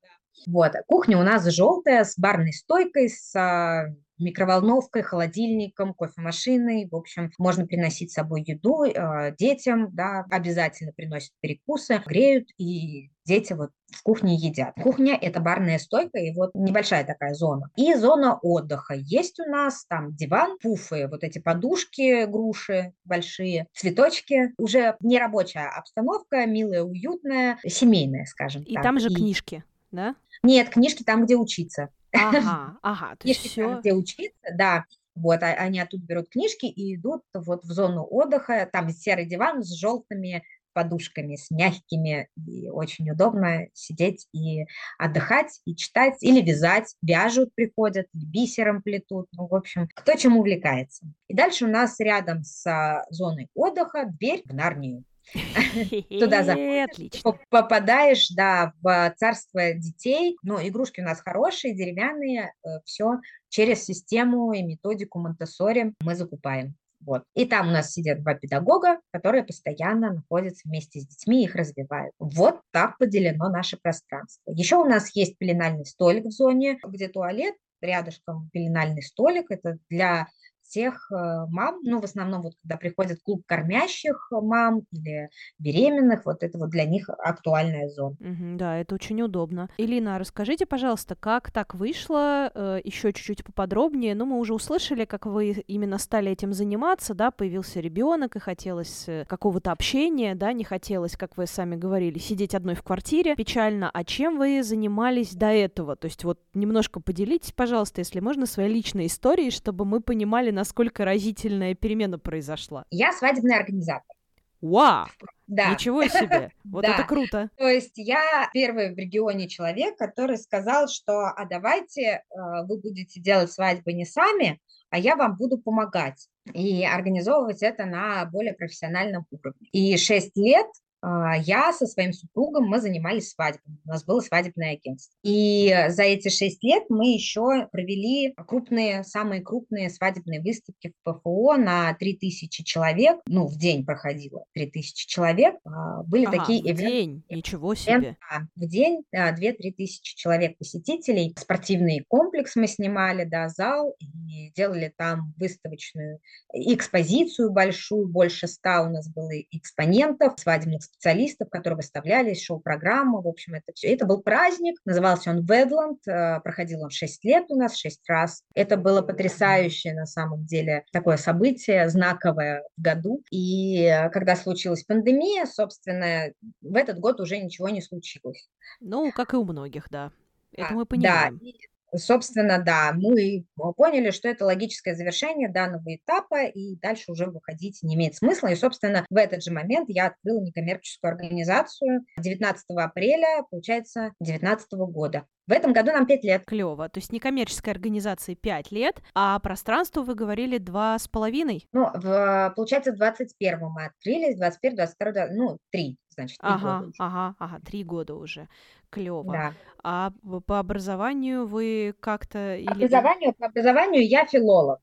Вот, 0.47 0.73
кухня 0.87 1.19
у 1.19 1.23
нас 1.23 1.45
желтая, 1.47 2.05
с 2.05 2.19
барной 2.19 2.53
стойкой, 2.53 3.09
с 3.09 3.35
а, 3.35 3.87
микроволновкой, 4.19 5.03
холодильником, 5.03 5.95
кофемашиной. 5.95 6.89
В 6.91 6.97
общем, 6.97 7.31
можно 7.39 7.67
приносить 7.67 8.11
с 8.11 8.15
собой 8.15 8.43
еду 8.47 8.85
э, 8.85 9.35
детям, 9.39 9.91
да, 9.93 10.25
обязательно 10.31 10.93
приносят 10.93 11.33
перекусы, 11.41 12.03
греют, 12.07 12.49
и 12.59 13.11
дети 13.25 13.53
вот 13.53 13.71
в 13.93 14.03
кухне 14.03 14.37
едят. 14.37 14.75
Кухня– 14.83 15.19
это 15.21 15.41
барная 15.41 15.79
стойка 15.79 16.19
и 16.19 16.33
вот 16.35 16.51
небольшая 16.55 17.05
такая 17.05 17.35
зона. 17.35 17.71
И 17.77 17.95
зона 17.95 18.39
отдыха. 18.41 18.95
Есть 18.95 19.39
у 19.41 19.45
нас 19.45 19.85
там 19.87 20.15
диван, 20.15 20.59
пуфы, 20.63 21.09
вот 21.09 21.23
эти 21.25 21.39
подушки, 21.39 22.25
груши 22.27 22.93
большие, 23.05 23.67
цветочки. 23.75 24.53
Уже 24.59 24.97
не 25.01 25.19
рабочая 25.19 25.69
обстановка, 25.69 26.47
милая, 26.47 26.83
уютная, 26.83 27.59
семейная, 27.67 28.25
скажем 28.27 28.63
и 28.63 28.75
так. 28.75 28.83
И 28.83 28.85
там 28.85 29.01
же 29.01 29.09
и... 29.09 29.15
книжки, 29.15 29.65
да? 29.91 30.15
Нет, 30.43 30.71
книжки 30.71 31.03
там, 31.03 31.25
где 31.25 31.37
учиться. 31.37 31.91
Ага, 32.17 32.79
ага. 32.83 33.17
То 33.17 33.29
есть 33.29 33.41
все... 33.41 33.79
где 33.81 33.93
учиться, 33.93 34.49
да. 34.55 34.85
Вот, 35.15 35.43
а, 35.43 35.47
они 35.55 35.81
оттуда 35.81 36.05
берут 36.05 36.29
книжки 36.29 36.67
и 36.67 36.95
идут 36.95 37.23
вот 37.35 37.65
в 37.65 37.73
зону 37.73 38.07
отдыха. 38.09 38.69
Там 38.71 38.91
серый 38.91 39.27
диван 39.27 39.63
с 39.63 39.75
желтыми 39.75 40.43
подушками, 40.77 41.37
с 41.37 41.51
мягкими, 41.51 42.29
и 42.47 42.69
очень 42.69 43.11
удобно 43.11 43.67
сидеть 43.73 44.29
и 44.35 44.67
отдыхать, 44.99 45.63
и 45.65 45.75
читать, 45.75 46.19
или 46.21 46.43
вязать, 46.43 46.95
вяжут, 47.01 47.55
приходят, 47.55 48.09
бисером 48.13 48.83
плетут, 48.83 49.27
ну, 49.33 49.49
в 49.49 49.55
общем, 49.55 49.89
кто 49.95 50.13
чем 50.17 50.37
увлекается. 50.37 51.07
И 51.29 51.35
дальше 51.35 51.65
у 51.65 51.69
нас 51.69 51.99
рядом 51.99 52.45
с 52.45 52.67
а, 52.67 53.07
зоной 53.09 53.49
отдыха 53.55 54.05
дверь 54.05 54.43
в 54.45 54.53
Нарнию. 54.53 55.03
Туда 55.33 56.43
заходишь, 56.45 57.23
попадаешь, 57.51 58.29
да, 58.31 58.73
в 58.83 59.15
царство 59.17 59.73
детей. 59.75 60.37
Но 60.43 60.61
игрушки 60.61 61.01
у 61.01 61.05
нас 61.05 61.21
хорошие, 61.21 61.75
деревянные, 61.75 62.53
э, 62.65 62.69
все 62.85 63.21
через 63.49 63.85
систему 63.85 64.53
и 64.53 64.63
методику 64.63 65.19
Монтессори 65.19 65.95
мы 66.01 66.15
закупаем. 66.15 66.77
Вот. 67.01 67.25
И 67.35 67.45
там 67.45 67.69
у 67.69 67.71
нас 67.71 67.93
сидят 67.93 68.23
два 68.23 68.35
педагога, 68.35 69.01
которые 69.13 69.45
постоянно 69.45 70.13
находятся 70.13 70.63
вместе 70.67 71.01
с 71.01 71.07
детьми, 71.07 71.45
их 71.45 71.55
развивают. 71.55 72.13
Вот 72.19 72.61
так 72.73 72.99
поделено 72.99 73.49
наше 73.49 73.77
пространство. 73.77 74.51
Еще 74.51 74.77
у 74.77 74.85
нас 74.85 75.15
есть 75.15 75.37
пеленальный 75.39 75.85
столик 75.85 76.25
в 76.25 76.31
зоне, 76.31 76.79
где 76.85 77.09
туалет, 77.09 77.55
рядышком 77.81 78.49
пеленальный 78.53 79.03
столик. 79.03 79.51
Это 79.51 79.79
для 79.91 80.27
тех 80.67 81.11
э, 81.11 81.15
мам, 81.49 81.81
ну, 81.83 82.01
в 82.01 82.05
основном 82.05 82.43
вот 82.43 82.55
когда 82.63 82.77
приходит 82.77 83.21
клуб 83.23 83.43
кормящих 83.47 84.29
мам 84.31 84.83
или 84.93 85.31
беременных, 85.59 86.27
вот 86.27 86.43
это 86.43 86.59
вот 86.59 86.71
для 86.71 86.85
них 86.85 87.09
актуальная 87.09 87.89
зона. 87.89 88.17
Да, 88.21 88.77
это 88.79 88.95
очень 88.95 89.21
удобно. 89.23 89.69
Элина, 89.79 90.19
расскажите, 90.19 90.67
пожалуйста, 90.67 91.15
как 91.15 91.51
так 91.51 91.75
вышло, 91.75 92.51
э, 92.55 92.81
еще 92.85 93.13
чуть-чуть 93.13 93.45
поподробнее. 93.45 94.15
Ну, 94.15 94.27
мы 94.27 94.39
уже 94.39 94.55
услышали, 94.55 95.05
как 95.05 95.27
вы 95.27 95.53
именно 95.67 95.99
стали 95.99 96.31
этим 96.33 96.53
заниматься, 96.53 97.15
да, 97.15 97.31
появился 97.31 97.81
ребенок 97.81 98.37
и 98.37 98.41
хотелось 98.41 99.05
э, 99.09 99.25
какого-то 99.27 99.73
общения, 99.73 100.35
да, 100.35 100.53
не 100.53 100.65
хотелось, 100.65 101.17
как 101.17 101.37
вы 101.37 101.47
сами 101.47 101.77
говорили, 101.77 102.19
сидеть 102.19 102.55
одной 102.55 102.75
в 102.75 102.83
квартире. 102.83 103.35
Печально. 103.37 103.91
А 103.93 104.05
чем 104.05 104.39
вы 104.39 104.63
занимались 104.63 105.35
до 105.35 105.47
этого? 105.47 105.97
То 105.97 106.07
есть 106.07 106.25
вот 106.25 106.41
немножко 106.55 107.01
поделитесь, 107.01 107.53
пожалуйста, 107.53 108.01
если 108.01 108.21
можно, 108.21 108.47
своей 108.47 108.73
личной 108.73 109.07
историей, 109.07 109.51
чтобы 109.51 109.85
мы 109.85 110.01
понимали, 110.01 110.51
насколько 110.57 111.05
разительная 111.05 111.75
перемена 111.75 112.19
произошла. 112.19 112.85
Я 112.91 113.13
свадебный 113.13 113.57
организатор. 113.57 114.17
Вау! 114.63 115.07
Да. 115.47 115.71
Ничего 115.71 116.05
себе! 116.09 116.51
Вот 116.65 116.83
Да. 116.83 116.95
это 116.95 117.05
круто! 117.05 117.51
То 117.57 117.69
есть 117.69 117.93
я 117.97 118.49
первый 118.53 118.95
в 118.95 118.99
регионе 118.99 119.49
человек, 119.49 119.97
который 119.97 120.39
сказал, 120.39 120.89
что 120.89 121.27
а 121.27 121.45
давайте 121.45 122.03
э, 122.03 122.23
вы 122.67 122.81
будете 122.81 123.21
делать 123.21 123.53
свадьбы 123.53 123.93
не 123.93 124.07
сами, 124.07 124.59
а 124.91 124.99
я 124.99 125.15
вам 125.15 125.37
буду 125.37 125.59
помогать 125.59 126.29
и 126.55 126.85
организовывать 126.85 127.63
это 127.63 127.85
на 127.85 128.25
более 128.25 128.55
профессиональном 128.55 129.27
уровне. 129.31 129.69
И 129.73 129.97
шесть 129.99 130.37
лет 130.37 130.67
я 131.03 131.73
со 131.73 131.87
своим 131.87 132.13
супругом, 132.13 132.67
мы 132.67 132.81
занимались 132.81 133.31
свадьбами, 133.31 133.79
у 133.85 133.89
нас 133.89 134.05
было 134.05 134.21
свадебное 134.21 134.73
агентство. 134.73 135.17
И 135.23 135.75
за 135.89 136.03
эти 136.03 136.29
шесть 136.29 136.63
лет 136.63 136.85
мы 136.89 137.13
еще 137.13 137.69
провели 137.73 138.35
крупные, 138.47 139.05
самые 139.05 139.43
крупные 139.43 139.91
свадебные 139.91 140.41
выставки 140.41 140.93
в 141.05 141.13
ПФО 141.13 141.57
на 141.57 141.95
3000 141.95 142.63
человек, 142.65 143.21
ну, 143.27 143.47
в 143.47 143.57
день 143.57 143.85
проходило 143.85 144.45
3000 144.55 145.07
человек. 145.07 145.57
А, 145.65 146.03
Были 146.03 146.25
Ага, 146.27 146.39
такие 146.39 146.63
в 146.63 146.67
ивенты, 146.67 146.83
день, 146.83 147.25
ничего 147.31 147.75
себе. 147.75 148.17
да, 148.31 148.47
в 148.57 148.67
день 148.67 149.05
да, 149.13 149.35
2-3 149.35 149.73
тысячи 149.73 150.17
человек 150.17 150.59
посетителей. 150.59 151.35
Спортивный 151.39 152.05
комплекс 152.09 152.57
мы 152.57 152.67
снимали, 152.67 153.25
да, 153.25 153.49
зал, 153.49 153.95
и 154.01 154.51
делали 154.55 154.93
там 154.97 155.35
выставочную 155.37 156.21
экспозицию 156.53 157.53
большую, 157.53 158.09
больше 158.09 158.47
ста 158.47 158.83
у 158.83 158.91
нас 158.91 159.09
было 159.09 159.31
экспонентов, 159.51 160.35
свадебных 160.39 160.83
специалистов, 160.87 161.49
которые 161.51 161.77
выставлялись, 161.77 162.43
шоу-программа, 162.43 163.21
в 163.21 163.29
общем, 163.29 163.55
это 163.55 163.73
все. 163.75 163.89
Это 163.95 164.07
был 164.07 164.23
праздник, 164.23 164.79
назывался 164.85 165.31
он 165.31 165.45
Ведланд, 165.45 166.07
э, 166.09 166.41
проходил 166.41 166.83
он 166.83 166.91
6 166.91 167.25
лет 167.25 167.45
у 167.51 167.57
нас, 167.57 167.77
6 167.77 168.09
раз. 168.09 168.43
Это 168.55 168.77
было 168.77 169.03
потрясающее, 169.03 169.95
на 169.95 170.07
самом 170.07 170.45
деле, 170.47 170.85
такое 170.93 171.17
событие, 171.17 171.89
знаковое 171.89 172.63
в 172.77 172.83
году. 172.83 173.23
И 173.31 173.83
э, 173.83 174.11
когда 174.11 174.37
случилась 174.37 174.85
пандемия, 174.85 175.47
собственно, 175.47 176.33
в 176.63 176.77
этот 176.77 176.99
год 176.99 177.21
уже 177.21 177.39
ничего 177.39 177.69
не 177.69 177.83
случилось. 177.83 178.49
Ну, 178.81 179.13
как 179.13 179.35
и 179.35 179.37
у 179.37 179.45
многих, 179.45 179.89
да. 179.91 180.13
Это 180.53 180.69
Да, 180.71 180.75
мы 180.75 180.83
да, 180.83 180.87
понимаем. 180.87 181.37
и, 181.39 181.55
собственно, 181.97 182.59
да, 182.63 182.93
мы 182.95 183.45
поняли, 183.77 184.11
что 184.11 184.29
это 184.29 184.45
логическое 184.45 184.95
завершение 184.95 185.49
данного 185.49 185.95
этапа, 185.95 186.45
и 186.45 186.77
дальше 186.77 187.13
уже 187.13 187.27
выходить 187.27 187.79
не 187.83 187.95
имеет 187.95 188.17
смысла. 188.17 188.49
И, 188.49 188.57
собственно, 188.57 189.05
в 189.11 189.17
этот 189.17 189.43
же 189.43 189.53
момент 189.53 189.89
я 189.89 190.07
открыла 190.09 190.41
некоммерческую 190.41 191.11
организацию 191.13 192.05
19 192.19 192.65
апреля, 192.77 193.43
получается, 193.51 194.13
2019 194.21 194.73
года. 194.91 195.27
В 195.47 195.53
этом 195.53 195.73
году 195.73 195.93
нам 195.93 196.07
5 196.07 196.25
лет. 196.25 196.45
Клево. 196.45 196.89
То 196.89 196.99
есть 196.99 197.13
некоммерческой 197.13 197.73
организации 197.73 198.35
5 198.35 198.73
лет, 198.73 199.01
а 199.15 199.39
пространству 199.39 200.03
вы 200.03 200.17
говорили 200.17 200.59
два 200.59 200.99
с 200.99 201.07
половиной. 201.07 201.69
Ну, 201.73 201.89
в, 201.95 202.53
получается, 202.57 202.93
в 202.93 202.97
21 202.97 203.59
мы 203.69 203.85
открылись, 203.87 204.37
21, 204.37 204.77
22, 204.77 205.27
ну, 205.31 205.59
3, 205.71 205.97
значит, 206.11 206.39
3 206.39 206.51
года 206.51 206.67
Ага, 206.67 206.87
уже. 206.89 206.95
ага, 206.99 207.37
ага, 207.39 207.61
три 207.65 207.85
года 207.85 208.15
уже. 208.17 208.49
Клево. 208.97 209.33
Да. 209.33 209.53
А 209.83 210.11
по 210.47 210.59
образованию 210.59 211.47
вы 211.47 211.95
как-то 212.01 212.57
или... 212.57 212.85
Образованию, 212.85 213.35
по 213.35 213.47
образованию 213.47 214.09
я 214.09 214.25
филолог. 214.25 214.81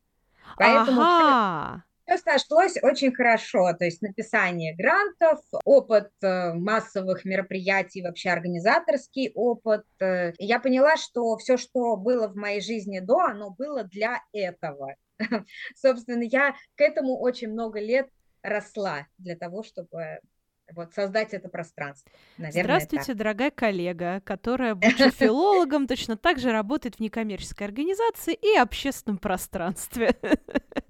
Поэтому 0.56 1.02
Ага, 1.02 1.84
Все 2.06 2.18
сошлось 2.20 2.78
очень 2.82 3.12
хорошо, 3.12 3.74
то 3.74 3.86
есть 3.86 4.02
написание 4.04 4.76
грантов, 4.76 5.40
опыт 5.66 6.12
э, 6.22 6.54
массовых 6.54 7.26
мероприятий, 7.26 8.04
вообще 8.04 8.30
организаторский 8.30 9.32
опыт. 9.34 9.84
э. 10.00 10.34
Я 10.38 10.60
поняла, 10.60 10.96
что 10.98 11.36
все, 11.38 11.58
что 11.58 11.98
было 11.98 12.28
в 12.28 12.36
моей 12.36 12.62
жизни 12.62 13.00
до, 13.00 13.20
оно 13.20 13.50
было 13.50 13.84
для 13.84 14.22
этого. 14.32 14.96
Собственно, 15.76 16.24
я 16.24 16.54
к 16.76 16.82
этому 16.82 17.20
очень 17.20 17.52
много 17.52 17.80
лет 17.80 18.10
росла 18.44 19.08
для 19.18 19.36
того, 19.36 19.64
чтобы 19.64 20.20
вот 20.76 20.94
создать 20.94 21.34
это 21.34 21.50
пространство. 21.50 22.12
Наверное, 22.38 22.54
так. 22.54 22.64
Здравствуйте, 22.64 23.14
дорогая 23.14 23.52
коллега, 23.52 24.22
которая, 24.26 24.76
будучи 24.76 25.10
филологом, 25.12 25.88
точно 25.88 26.18
так 26.18 26.40
же 26.40 26.52
работает 26.52 26.96
в 26.96 27.00
некоммерческой 27.00 27.68
организации 27.68 28.34
и 28.34 28.58
общественном 28.58 29.18
пространстве. 29.18 30.16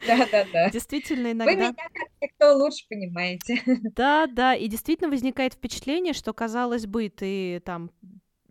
Да-да-да. 0.08 0.70
Действительно, 0.70 1.30
Вы 1.30 1.32
иногда... 1.32 1.54
меня 1.54 1.74
как 1.74 2.08
никто 2.22 2.58
лучше 2.58 2.86
понимаете. 2.90 3.62
Да, 3.96 4.28
да, 4.28 4.56
и 4.56 4.68
действительно 4.68 5.10
возникает 5.10 5.54
впечатление, 5.54 6.14
что, 6.14 6.34
казалось 6.34 6.88
бы, 6.88 7.10
ты 7.10 7.60
там 7.62 7.92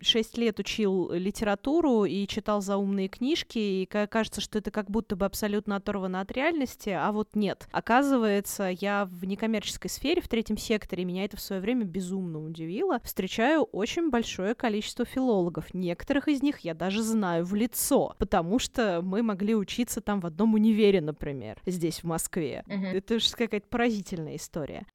шесть 0.03 0.37
лет 0.37 0.59
учил 0.59 1.11
литературу 1.11 2.05
и 2.05 2.27
читал 2.27 2.61
заумные 2.61 3.07
книжки, 3.07 3.57
и 3.57 3.85
ка- 3.85 4.07
кажется, 4.07 4.41
что 4.41 4.59
это 4.59 4.71
как 4.71 4.89
будто 4.89 5.15
бы 5.15 5.25
абсолютно 5.25 5.75
оторвано 5.75 6.21
от 6.21 6.31
реальности, 6.31 6.89
а 6.89 7.11
вот 7.11 7.29
нет. 7.35 7.67
Оказывается, 7.71 8.69
я 8.79 9.05
в 9.05 9.25
некоммерческой 9.25 9.89
сфере, 9.89 10.21
в 10.21 10.27
третьем 10.27 10.57
секторе, 10.57 11.05
меня 11.05 11.25
это 11.25 11.37
в 11.37 11.41
свое 11.41 11.61
время 11.61 11.85
безумно 11.85 12.43
удивило, 12.43 12.99
встречаю 13.03 13.63
очень 13.63 14.09
большое 14.09 14.55
количество 14.55 15.05
филологов. 15.05 15.73
Некоторых 15.73 16.27
из 16.27 16.41
них 16.41 16.59
я 16.59 16.73
даже 16.73 17.01
знаю 17.01 17.45
в 17.45 17.55
лицо, 17.55 18.15
потому 18.19 18.59
что 18.59 19.01
мы 19.01 19.23
могли 19.23 19.55
учиться 19.55 20.01
там 20.01 20.19
в 20.19 20.25
одном 20.25 20.53
универе, 20.53 21.01
например, 21.01 21.59
здесь, 21.65 21.99
в 21.99 22.03
Москве. 22.05 22.63
Мгм. 22.67 22.85
Это 22.85 23.19
же 23.19 23.31
какая-то 23.31 23.67
поразительная 23.67 24.35
история. 24.35 24.85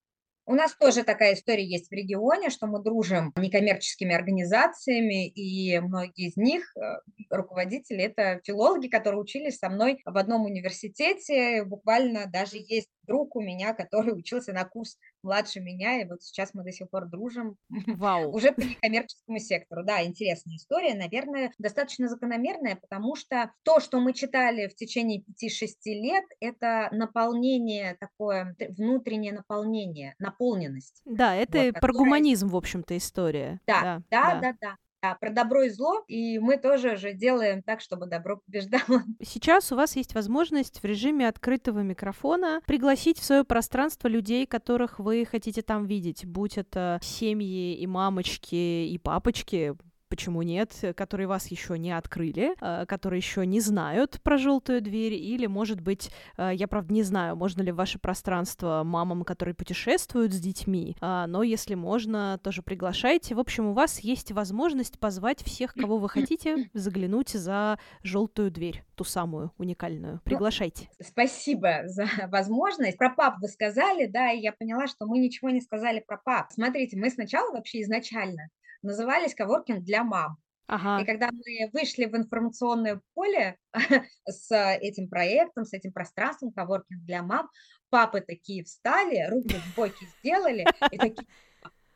У 0.48 0.54
нас 0.54 0.74
тоже 0.74 1.04
такая 1.04 1.34
история 1.34 1.62
есть 1.62 1.90
в 1.90 1.92
регионе, 1.92 2.48
что 2.48 2.66
мы 2.66 2.82
дружим 2.82 3.34
с 3.36 3.38
некоммерческими 3.38 4.14
организациями, 4.14 5.28
и 5.28 5.78
многие 5.78 6.28
из 6.28 6.38
них, 6.38 6.74
э, 6.74 6.80
руководители, 7.28 8.04
это 8.04 8.40
филологи, 8.42 8.88
которые 8.88 9.20
учились 9.20 9.58
со 9.58 9.68
мной 9.68 10.00
в 10.06 10.16
одном 10.16 10.46
университете. 10.46 11.64
Буквально 11.64 12.24
даже 12.32 12.56
есть 12.56 12.88
друг 13.08 13.34
у 13.34 13.40
меня, 13.40 13.72
который 13.74 14.12
учился 14.16 14.52
на 14.52 14.64
курс 14.64 14.96
младше 15.24 15.58
меня, 15.60 16.00
и 16.00 16.04
вот 16.08 16.22
сейчас 16.22 16.54
мы 16.54 16.62
до 16.62 16.70
сих 16.70 16.88
пор 16.90 17.06
дружим 17.08 17.56
Вау. 17.86 18.30
уже 18.32 18.52
по 18.52 18.60
некоммерческому 18.60 19.38
сектору. 19.40 19.82
Да, 19.84 20.04
интересная 20.04 20.56
история, 20.56 20.94
наверное, 20.94 21.50
достаточно 21.58 22.08
закономерная, 22.08 22.76
потому 22.76 23.16
что 23.16 23.50
то, 23.64 23.80
что 23.80 23.98
мы 23.98 24.12
читали 24.12 24.68
в 24.68 24.76
течение 24.76 25.24
5-6 25.42 25.66
лет, 25.86 26.24
это 26.38 26.88
наполнение 26.92 27.96
такое, 27.98 28.54
внутреннее 28.76 29.32
наполнение, 29.32 30.14
наполненность. 30.18 31.00
Да, 31.04 31.34
это 31.34 31.58
Вот, 31.58 31.72
про 31.72 31.80
которая- 31.80 31.98
гуманизм, 31.98 32.48
в 32.48 32.56
общем-то, 32.56 32.96
история. 32.96 33.60
Да, 33.66 33.82
да, 33.82 34.02
да, 34.10 34.40
да. 34.40 34.54
Да, 34.60 34.76
про 35.20 35.30
добро 35.30 35.62
и 35.62 35.70
зло, 35.70 36.04
и 36.08 36.38
мы 36.38 36.56
тоже 36.56 36.96
же 36.96 37.12
делаем 37.12 37.62
так, 37.62 37.80
чтобы 37.80 38.06
добро 38.06 38.38
побеждало. 38.38 39.02
Сейчас 39.22 39.72
у 39.72 39.76
вас 39.76 39.96
есть 39.96 40.14
возможность 40.14 40.82
в 40.82 40.84
режиме 40.84 41.28
открытого 41.28 41.80
микрофона 41.80 42.60
пригласить 42.66 43.18
в 43.18 43.24
свое 43.24 43.44
пространство 43.44 44.08
людей, 44.08 44.46
которых 44.46 44.98
вы 44.98 45.24
хотите 45.24 45.62
там 45.62 45.86
видеть, 45.86 46.26
будь 46.26 46.58
это 46.58 46.98
семьи 47.02 47.74
и 47.74 47.86
мамочки 47.86 48.54
и 48.54 48.98
папочки, 48.98 49.74
почему 50.08 50.42
нет, 50.42 50.72
э, 50.82 50.92
которые 50.92 51.26
вас 51.26 51.48
еще 51.48 51.78
не 51.78 51.92
открыли, 51.92 52.54
э, 52.60 52.86
которые 52.86 53.18
еще 53.18 53.46
не 53.46 53.60
знают 53.60 54.20
про 54.22 54.38
желтую 54.38 54.80
дверь, 54.80 55.14
или, 55.14 55.46
может 55.46 55.80
быть, 55.80 56.10
э, 56.36 56.50
я 56.54 56.68
правда 56.68 56.92
не 56.92 57.02
знаю, 57.02 57.36
можно 57.36 57.62
ли 57.62 57.72
в 57.72 57.76
ваше 57.76 57.98
пространство 57.98 58.82
мамам, 58.84 59.24
которые 59.24 59.54
путешествуют 59.54 60.32
с 60.32 60.40
детьми, 60.40 60.96
а, 61.00 61.26
но 61.26 61.42
если 61.42 61.74
можно, 61.74 62.40
тоже 62.42 62.62
приглашайте. 62.62 63.34
В 63.34 63.40
общем, 63.40 63.66
у 63.66 63.72
вас 63.72 64.00
есть 64.00 64.32
возможность 64.32 64.98
позвать 64.98 65.42
всех, 65.42 65.74
кого 65.74 65.98
вы 65.98 66.08
хотите, 66.08 66.70
заглянуть 66.74 67.30
за 67.30 67.78
желтую 68.02 68.50
дверь, 68.50 68.84
ту 68.94 69.04
самую 69.04 69.52
уникальную. 69.58 70.20
Приглашайте. 70.24 70.88
Спасибо 71.00 71.82
за 71.84 72.06
возможность. 72.28 72.98
Про 72.98 73.10
пап 73.10 73.36
вы 73.40 73.48
сказали, 73.48 74.06
да, 74.06 74.32
и 74.32 74.40
я 74.40 74.52
поняла, 74.52 74.86
что 74.86 75.06
мы 75.06 75.18
ничего 75.18 75.50
не 75.50 75.60
сказали 75.60 76.02
про 76.06 76.16
пап. 76.16 76.52
Смотрите, 76.52 76.96
мы 76.96 77.10
сначала 77.10 77.52
вообще 77.52 77.82
изначально 77.82 78.48
назывались 78.82 79.34
коворкинг 79.34 79.84
для 79.84 80.04
мам. 80.04 80.36
И 80.68 80.70
Ага. 80.70 81.04
когда 81.06 81.30
мы 81.32 81.70
вышли 81.72 82.04
в 82.04 82.14
информационное 82.14 83.00
поле 83.14 83.56
с 84.26 84.50
этим 84.80 85.08
проектом, 85.08 85.64
с 85.64 85.72
этим 85.72 85.92
пространством 85.92 86.52
коворкинг 86.52 87.04
для 87.04 87.22
мам, 87.22 87.48
папы 87.88 88.20
такие 88.20 88.64
встали, 88.64 89.26
руки 89.30 89.54
в 89.54 89.76
боки 89.76 90.04
сделали 90.18 90.66
и 90.90 90.98
такие, 90.98 91.26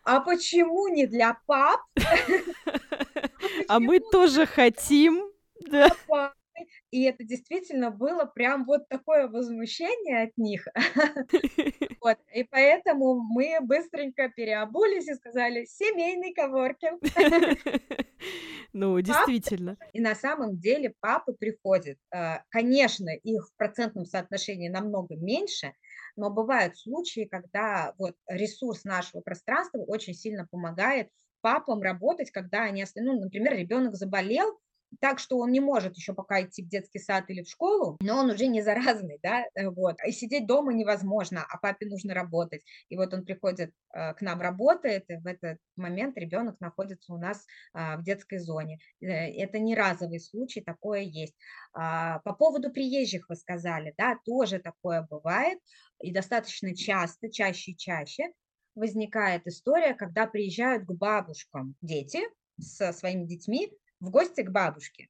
а 0.04 0.20
почему 0.20 0.88
не 0.88 1.06
для 1.06 1.38
пап? 1.46 1.80
А 3.68 3.80
мы 3.80 3.98
Почему 3.98 4.10
тоже 4.12 4.46
хотим. 4.46 5.32
Да. 5.68 5.90
И 6.92 7.04
это 7.04 7.24
действительно 7.24 7.90
было 7.90 8.26
прям 8.26 8.66
вот 8.66 8.86
такое 8.88 9.26
возмущение 9.26 10.24
от 10.24 10.36
них. 10.36 10.68
Вот, 12.02 12.18
и 12.34 12.42
поэтому 12.42 13.14
мы 13.20 13.58
быстренько 13.62 14.28
переобулись 14.28 15.06
и 15.06 15.14
сказали 15.14 15.64
«семейный 15.64 16.34
коворкинг». 16.34 17.00
Ну, 18.72 18.98
действительно. 19.00 19.76
И 19.92 20.00
на 20.00 20.14
самом 20.14 20.58
деле 20.58 20.94
папы 21.00 21.34
приходят. 21.34 21.98
Э, 22.10 22.38
конечно, 22.48 23.10
их 23.10 23.46
в 23.46 23.56
процентном 23.56 24.06
соотношении 24.06 24.68
намного 24.68 25.14
меньше, 25.14 25.74
но 26.16 26.30
бывают 26.30 26.78
случаи, 26.78 27.28
когда 27.30 27.92
вот 27.98 28.14
ресурс 28.26 28.84
нашего 28.84 29.20
пространства 29.20 29.78
очень 29.78 30.14
сильно 30.14 30.46
помогает 30.50 31.10
папам 31.42 31.82
работать, 31.82 32.30
когда 32.30 32.62
они, 32.62 32.84
ну, 32.94 33.20
например, 33.20 33.56
ребенок 33.58 33.94
заболел, 33.94 34.58
так, 35.00 35.18
что 35.18 35.38
он 35.38 35.50
не 35.52 35.60
может 35.60 35.96
еще 35.96 36.14
пока 36.14 36.42
идти 36.42 36.62
в 36.62 36.68
детский 36.68 36.98
сад 36.98 37.24
или 37.28 37.42
в 37.42 37.48
школу, 37.48 37.96
но 38.00 38.18
он 38.18 38.30
уже 38.30 38.46
не 38.46 38.62
заразный, 38.62 39.18
да, 39.22 39.44
э, 39.54 39.68
вот, 39.68 39.96
и 40.06 40.12
сидеть 40.12 40.46
дома 40.46 40.72
невозможно, 40.72 41.44
а 41.48 41.58
папе 41.58 41.86
нужно 41.86 42.14
работать, 42.14 42.62
и 42.88 42.96
вот 42.96 43.12
он 43.14 43.24
приходит 43.24 43.72
э, 43.94 44.14
к 44.14 44.20
нам, 44.20 44.40
работает, 44.40 45.10
и 45.10 45.16
в 45.16 45.26
этот 45.26 45.58
момент 45.76 46.16
ребенок 46.16 46.60
находится 46.60 47.12
у 47.12 47.18
нас 47.18 47.44
а, 47.72 47.96
в 47.96 48.04
детской 48.04 48.38
зоне. 48.38 48.78
Э, 49.00 49.06
это 49.06 49.58
не 49.58 49.74
разовый 49.74 50.20
случай, 50.20 50.60
такое 50.60 51.00
есть. 51.00 51.34
А, 51.72 52.20
по 52.20 52.32
поводу 52.34 52.70
приезжих 52.70 53.28
вы 53.28 53.36
сказали, 53.36 53.94
да, 53.96 54.18
тоже 54.24 54.58
такое 54.58 55.06
бывает, 55.08 55.58
и 56.00 56.12
достаточно 56.12 56.74
часто, 56.74 57.30
чаще 57.30 57.72
и 57.72 57.76
чаще 57.76 58.32
возникает 58.74 59.46
история, 59.46 59.94
когда 59.94 60.26
приезжают 60.26 60.84
к 60.84 60.92
бабушкам 60.92 61.74
дети 61.80 62.20
со 62.58 62.92
своими 62.92 63.24
детьми, 63.24 63.70
в 64.02 64.10
гости 64.10 64.42
к 64.42 64.50
бабушке. 64.50 65.08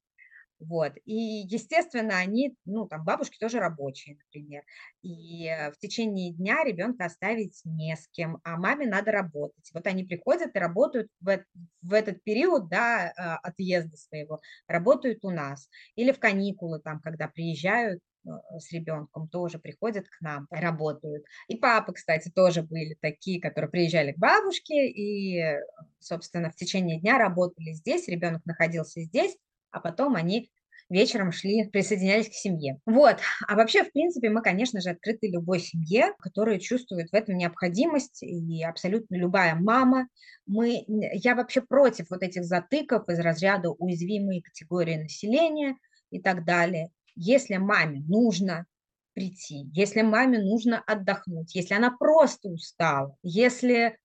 Вот. 0.68 0.92
И, 1.04 1.14
естественно, 1.14 2.18
они, 2.18 2.54
ну, 2.64 2.86
там, 2.86 3.04
бабушки 3.04 3.36
тоже 3.38 3.58
рабочие, 3.58 4.16
например. 4.16 4.62
И 5.02 5.48
в 5.74 5.78
течение 5.78 6.32
дня 6.32 6.62
ребенка 6.64 7.06
оставить 7.06 7.60
не 7.64 7.96
с 7.96 8.06
кем, 8.08 8.38
а 8.44 8.56
маме 8.56 8.86
надо 8.86 9.10
работать. 9.10 9.70
Вот 9.74 9.86
они 9.86 10.04
приходят 10.04 10.54
и 10.54 10.58
работают 10.58 11.08
в, 11.20 11.44
в 11.82 11.92
этот 11.92 12.22
период, 12.22 12.68
да, 12.68 13.12
а, 13.16 13.36
отъезда 13.38 13.96
своего, 13.96 14.40
работают 14.68 15.24
у 15.24 15.30
нас. 15.30 15.68
Или 15.96 16.12
в 16.12 16.20
каникулы, 16.20 16.78
там, 16.78 17.00
когда 17.00 17.26
приезжают 17.26 18.00
э, 18.24 18.30
с 18.60 18.70
ребенком 18.72 19.28
тоже 19.28 19.58
приходят 19.58 20.06
к 20.08 20.20
нам, 20.20 20.46
работают. 20.50 21.24
И 21.48 21.56
папы, 21.56 21.92
кстати, 21.92 22.30
тоже 22.30 22.62
были 22.62 22.96
такие, 23.00 23.40
которые 23.40 23.70
приезжали 23.70 24.12
к 24.12 24.18
бабушке 24.18 24.88
и, 24.88 25.58
собственно, 25.98 26.50
в 26.50 26.56
течение 26.56 27.00
дня 27.00 27.18
работали 27.18 27.72
здесь, 27.72 28.06
ребенок 28.06 28.46
находился 28.46 29.00
здесь, 29.02 29.36
а 29.72 29.80
потом 29.80 30.14
они 30.14 30.50
вечером 30.92 31.32
шли, 31.32 31.68
присоединялись 31.68 32.28
к 32.28 32.34
семье. 32.34 32.78
Вот. 32.86 33.16
А 33.48 33.56
вообще, 33.56 33.82
в 33.82 33.92
принципе, 33.92 34.30
мы, 34.30 34.42
конечно 34.42 34.80
же, 34.80 34.90
открыты 34.90 35.28
любой 35.28 35.58
семье, 35.58 36.12
которая 36.18 36.58
чувствует 36.58 37.10
в 37.10 37.14
этом 37.14 37.36
необходимость, 37.36 38.22
и 38.22 38.62
абсолютно 38.62 39.16
любая 39.16 39.54
мама. 39.54 40.08
Мы, 40.46 40.84
я 40.86 41.34
вообще 41.34 41.62
против 41.62 42.10
вот 42.10 42.22
этих 42.22 42.44
затыков 42.44 43.08
из 43.08 43.18
разряда 43.18 43.70
уязвимые 43.70 44.42
категории 44.42 44.96
населения 44.96 45.76
и 46.10 46.20
так 46.20 46.44
далее. 46.44 46.90
Если 47.14 47.56
маме 47.56 48.00
нужно 48.06 48.66
прийти, 49.14 49.68
если 49.72 50.02
маме 50.02 50.38
нужно 50.38 50.82
отдохнуть, 50.86 51.54
если 51.54 51.74
она 51.74 51.90
просто 51.90 52.48
устала, 52.48 53.16
если 53.22 53.98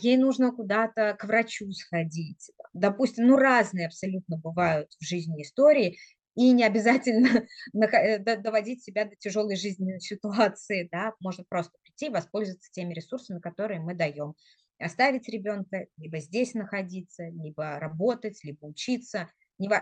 ей 0.00 0.16
нужно 0.16 0.52
куда-то 0.52 1.16
к 1.18 1.24
врачу 1.24 1.70
сходить. 1.72 2.50
Допустим, 2.72 3.26
ну 3.26 3.36
разные 3.36 3.86
абсолютно 3.86 4.36
бывают 4.38 4.92
в 5.00 5.04
жизни 5.04 5.42
истории, 5.42 5.98
и 6.34 6.50
не 6.52 6.64
обязательно 6.64 7.46
э, 7.74 8.18
доводить 8.36 8.82
себя 8.82 9.04
до 9.04 9.16
тяжелой 9.16 9.56
жизненной 9.56 10.00
ситуации, 10.00 10.88
да, 10.90 11.12
можно 11.20 11.44
просто 11.48 11.72
прийти 11.82 12.06
и 12.06 12.10
воспользоваться 12.10 12.70
теми 12.72 12.94
ресурсами, 12.94 13.40
которые 13.40 13.80
мы 13.80 13.94
даем. 13.94 14.34
Оставить 14.78 15.28
ребенка, 15.28 15.86
либо 15.96 16.18
здесь 16.18 16.54
находиться, 16.54 17.28
либо 17.28 17.78
работать, 17.78 18.42
либо 18.42 18.64
учиться. 18.64 19.30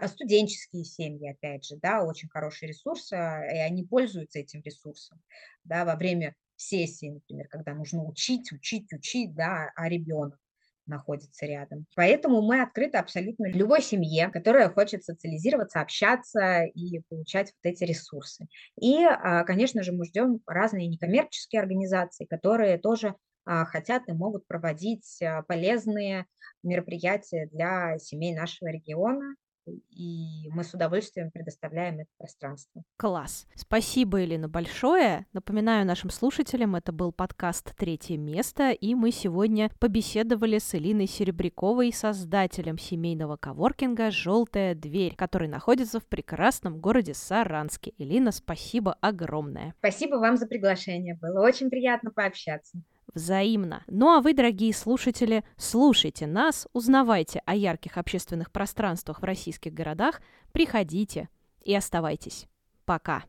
Студенческие 0.06 0.84
семьи, 0.84 1.30
опять 1.30 1.64
же, 1.64 1.76
да, 1.76 2.04
очень 2.04 2.28
хороший 2.28 2.68
ресурс, 2.68 3.10
а, 3.10 3.42
и 3.46 3.56
они 3.56 3.84
пользуются 3.84 4.38
этим 4.38 4.60
ресурсом, 4.60 5.22
да, 5.64 5.86
во 5.86 5.96
время 5.96 6.36
сессии, 6.62 7.10
например, 7.10 7.48
когда 7.48 7.74
нужно 7.74 8.04
учить, 8.04 8.52
учить, 8.52 8.92
учить, 8.92 9.34
да, 9.34 9.70
а 9.74 9.88
ребенок 9.88 10.38
находится 10.86 11.46
рядом. 11.46 11.86
Поэтому 11.94 12.42
мы 12.42 12.60
открыты 12.60 12.98
абсолютно 12.98 13.50
любой 13.52 13.82
семье, 13.82 14.28
которая 14.28 14.68
хочет 14.68 15.04
социализироваться, 15.04 15.80
общаться 15.80 16.64
и 16.64 17.00
получать 17.08 17.52
вот 17.52 17.70
эти 17.70 17.84
ресурсы. 17.84 18.46
И, 18.80 19.04
а, 19.04 19.44
конечно 19.44 19.82
же, 19.82 19.92
мы 19.92 20.04
ждем 20.04 20.40
разные 20.46 20.88
некоммерческие 20.88 21.62
организации, 21.62 22.24
которые 22.24 22.78
тоже 22.78 23.14
а, 23.44 23.64
хотят 23.64 24.08
и 24.08 24.12
могут 24.12 24.46
проводить 24.46 25.20
а, 25.22 25.42
полезные 25.42 26.26
мероприятия 26.62 27.48
для 27.52 27.98
семей 27.98 28.34
нашего 28.34 28.68
региона 28.68 29.34
и 29.66 30.48
мы 30.50 30.64
с 30.64 30.74
удовольствием 30.74 31.30
предоставляем 31.30 32.00
это 32.00 32.10
пространство. 32.18 32.82
Класс. 32.96 33.46
Спасибо, 33.54 34.18
Елена, 34.18 34.48
большое. 34.48 35.26
Напоминаю 35.32 35.86
нашим 35.86 36.10
слушателям, 36.10 36.76
это 36.76 36.92
был 36.92 37.12
подкаст 37.12 37.74
«Третье 37.76 38.16
место», 38.16 38.70
и 38.70 38.94
мы 38.94 39.10
сегодня 39.10 39.70
побеседовали 39.78 40.58
с 40.58 40.74
Элиной 40.74 41.06
Серебряковой, 41.06 41.92
создателем 41.92 42.78
семейного 42.78 43.36
коворкинга 43.36 44.10
«Желтая 44.10 44.74
дверь», 44.74 45.14
который 45.16 45.48
находится 45.48 46.00
в 46.00 46.06
прекрасном 46.06 46.80
городе 46.80 47.14
Саранске. 47.14 47.92
Элина, 47.98 48.32
спасибо 48.32 48.94
огромное. 49.00 49.74
Спасибо 49.78 50.16
вам 50.16 50.36
за 50.36 50.46
приглашение. 50.46 51.14
Было 51.14 51.44
очень 51.44 51.70
приятно 51.70 52.10
пообщаться 52.10 52.82
взаимно. 53.14 53.82
Ну 53.86 54.08
а 54.16 54.20
вы, 54.20 54.34
дорогие 54.34 54.72
слушатели, 54.74 55.44
слушайте 55.56 56.26
нас, 56.26 56.66
узнавайте 56.72 57.42
о 57.46 57.54
ярких 57.54 57.98
общественных 57.98 58.50
пространствах 58.50 59.20
в 59.20 59.24
российских 59.24 59.72
городах, 59.72 60.20
приходите 60.52 61.28
и 61.62 61.74
оставайтесь. 61.74 62.46
Пока. 62.84 63.24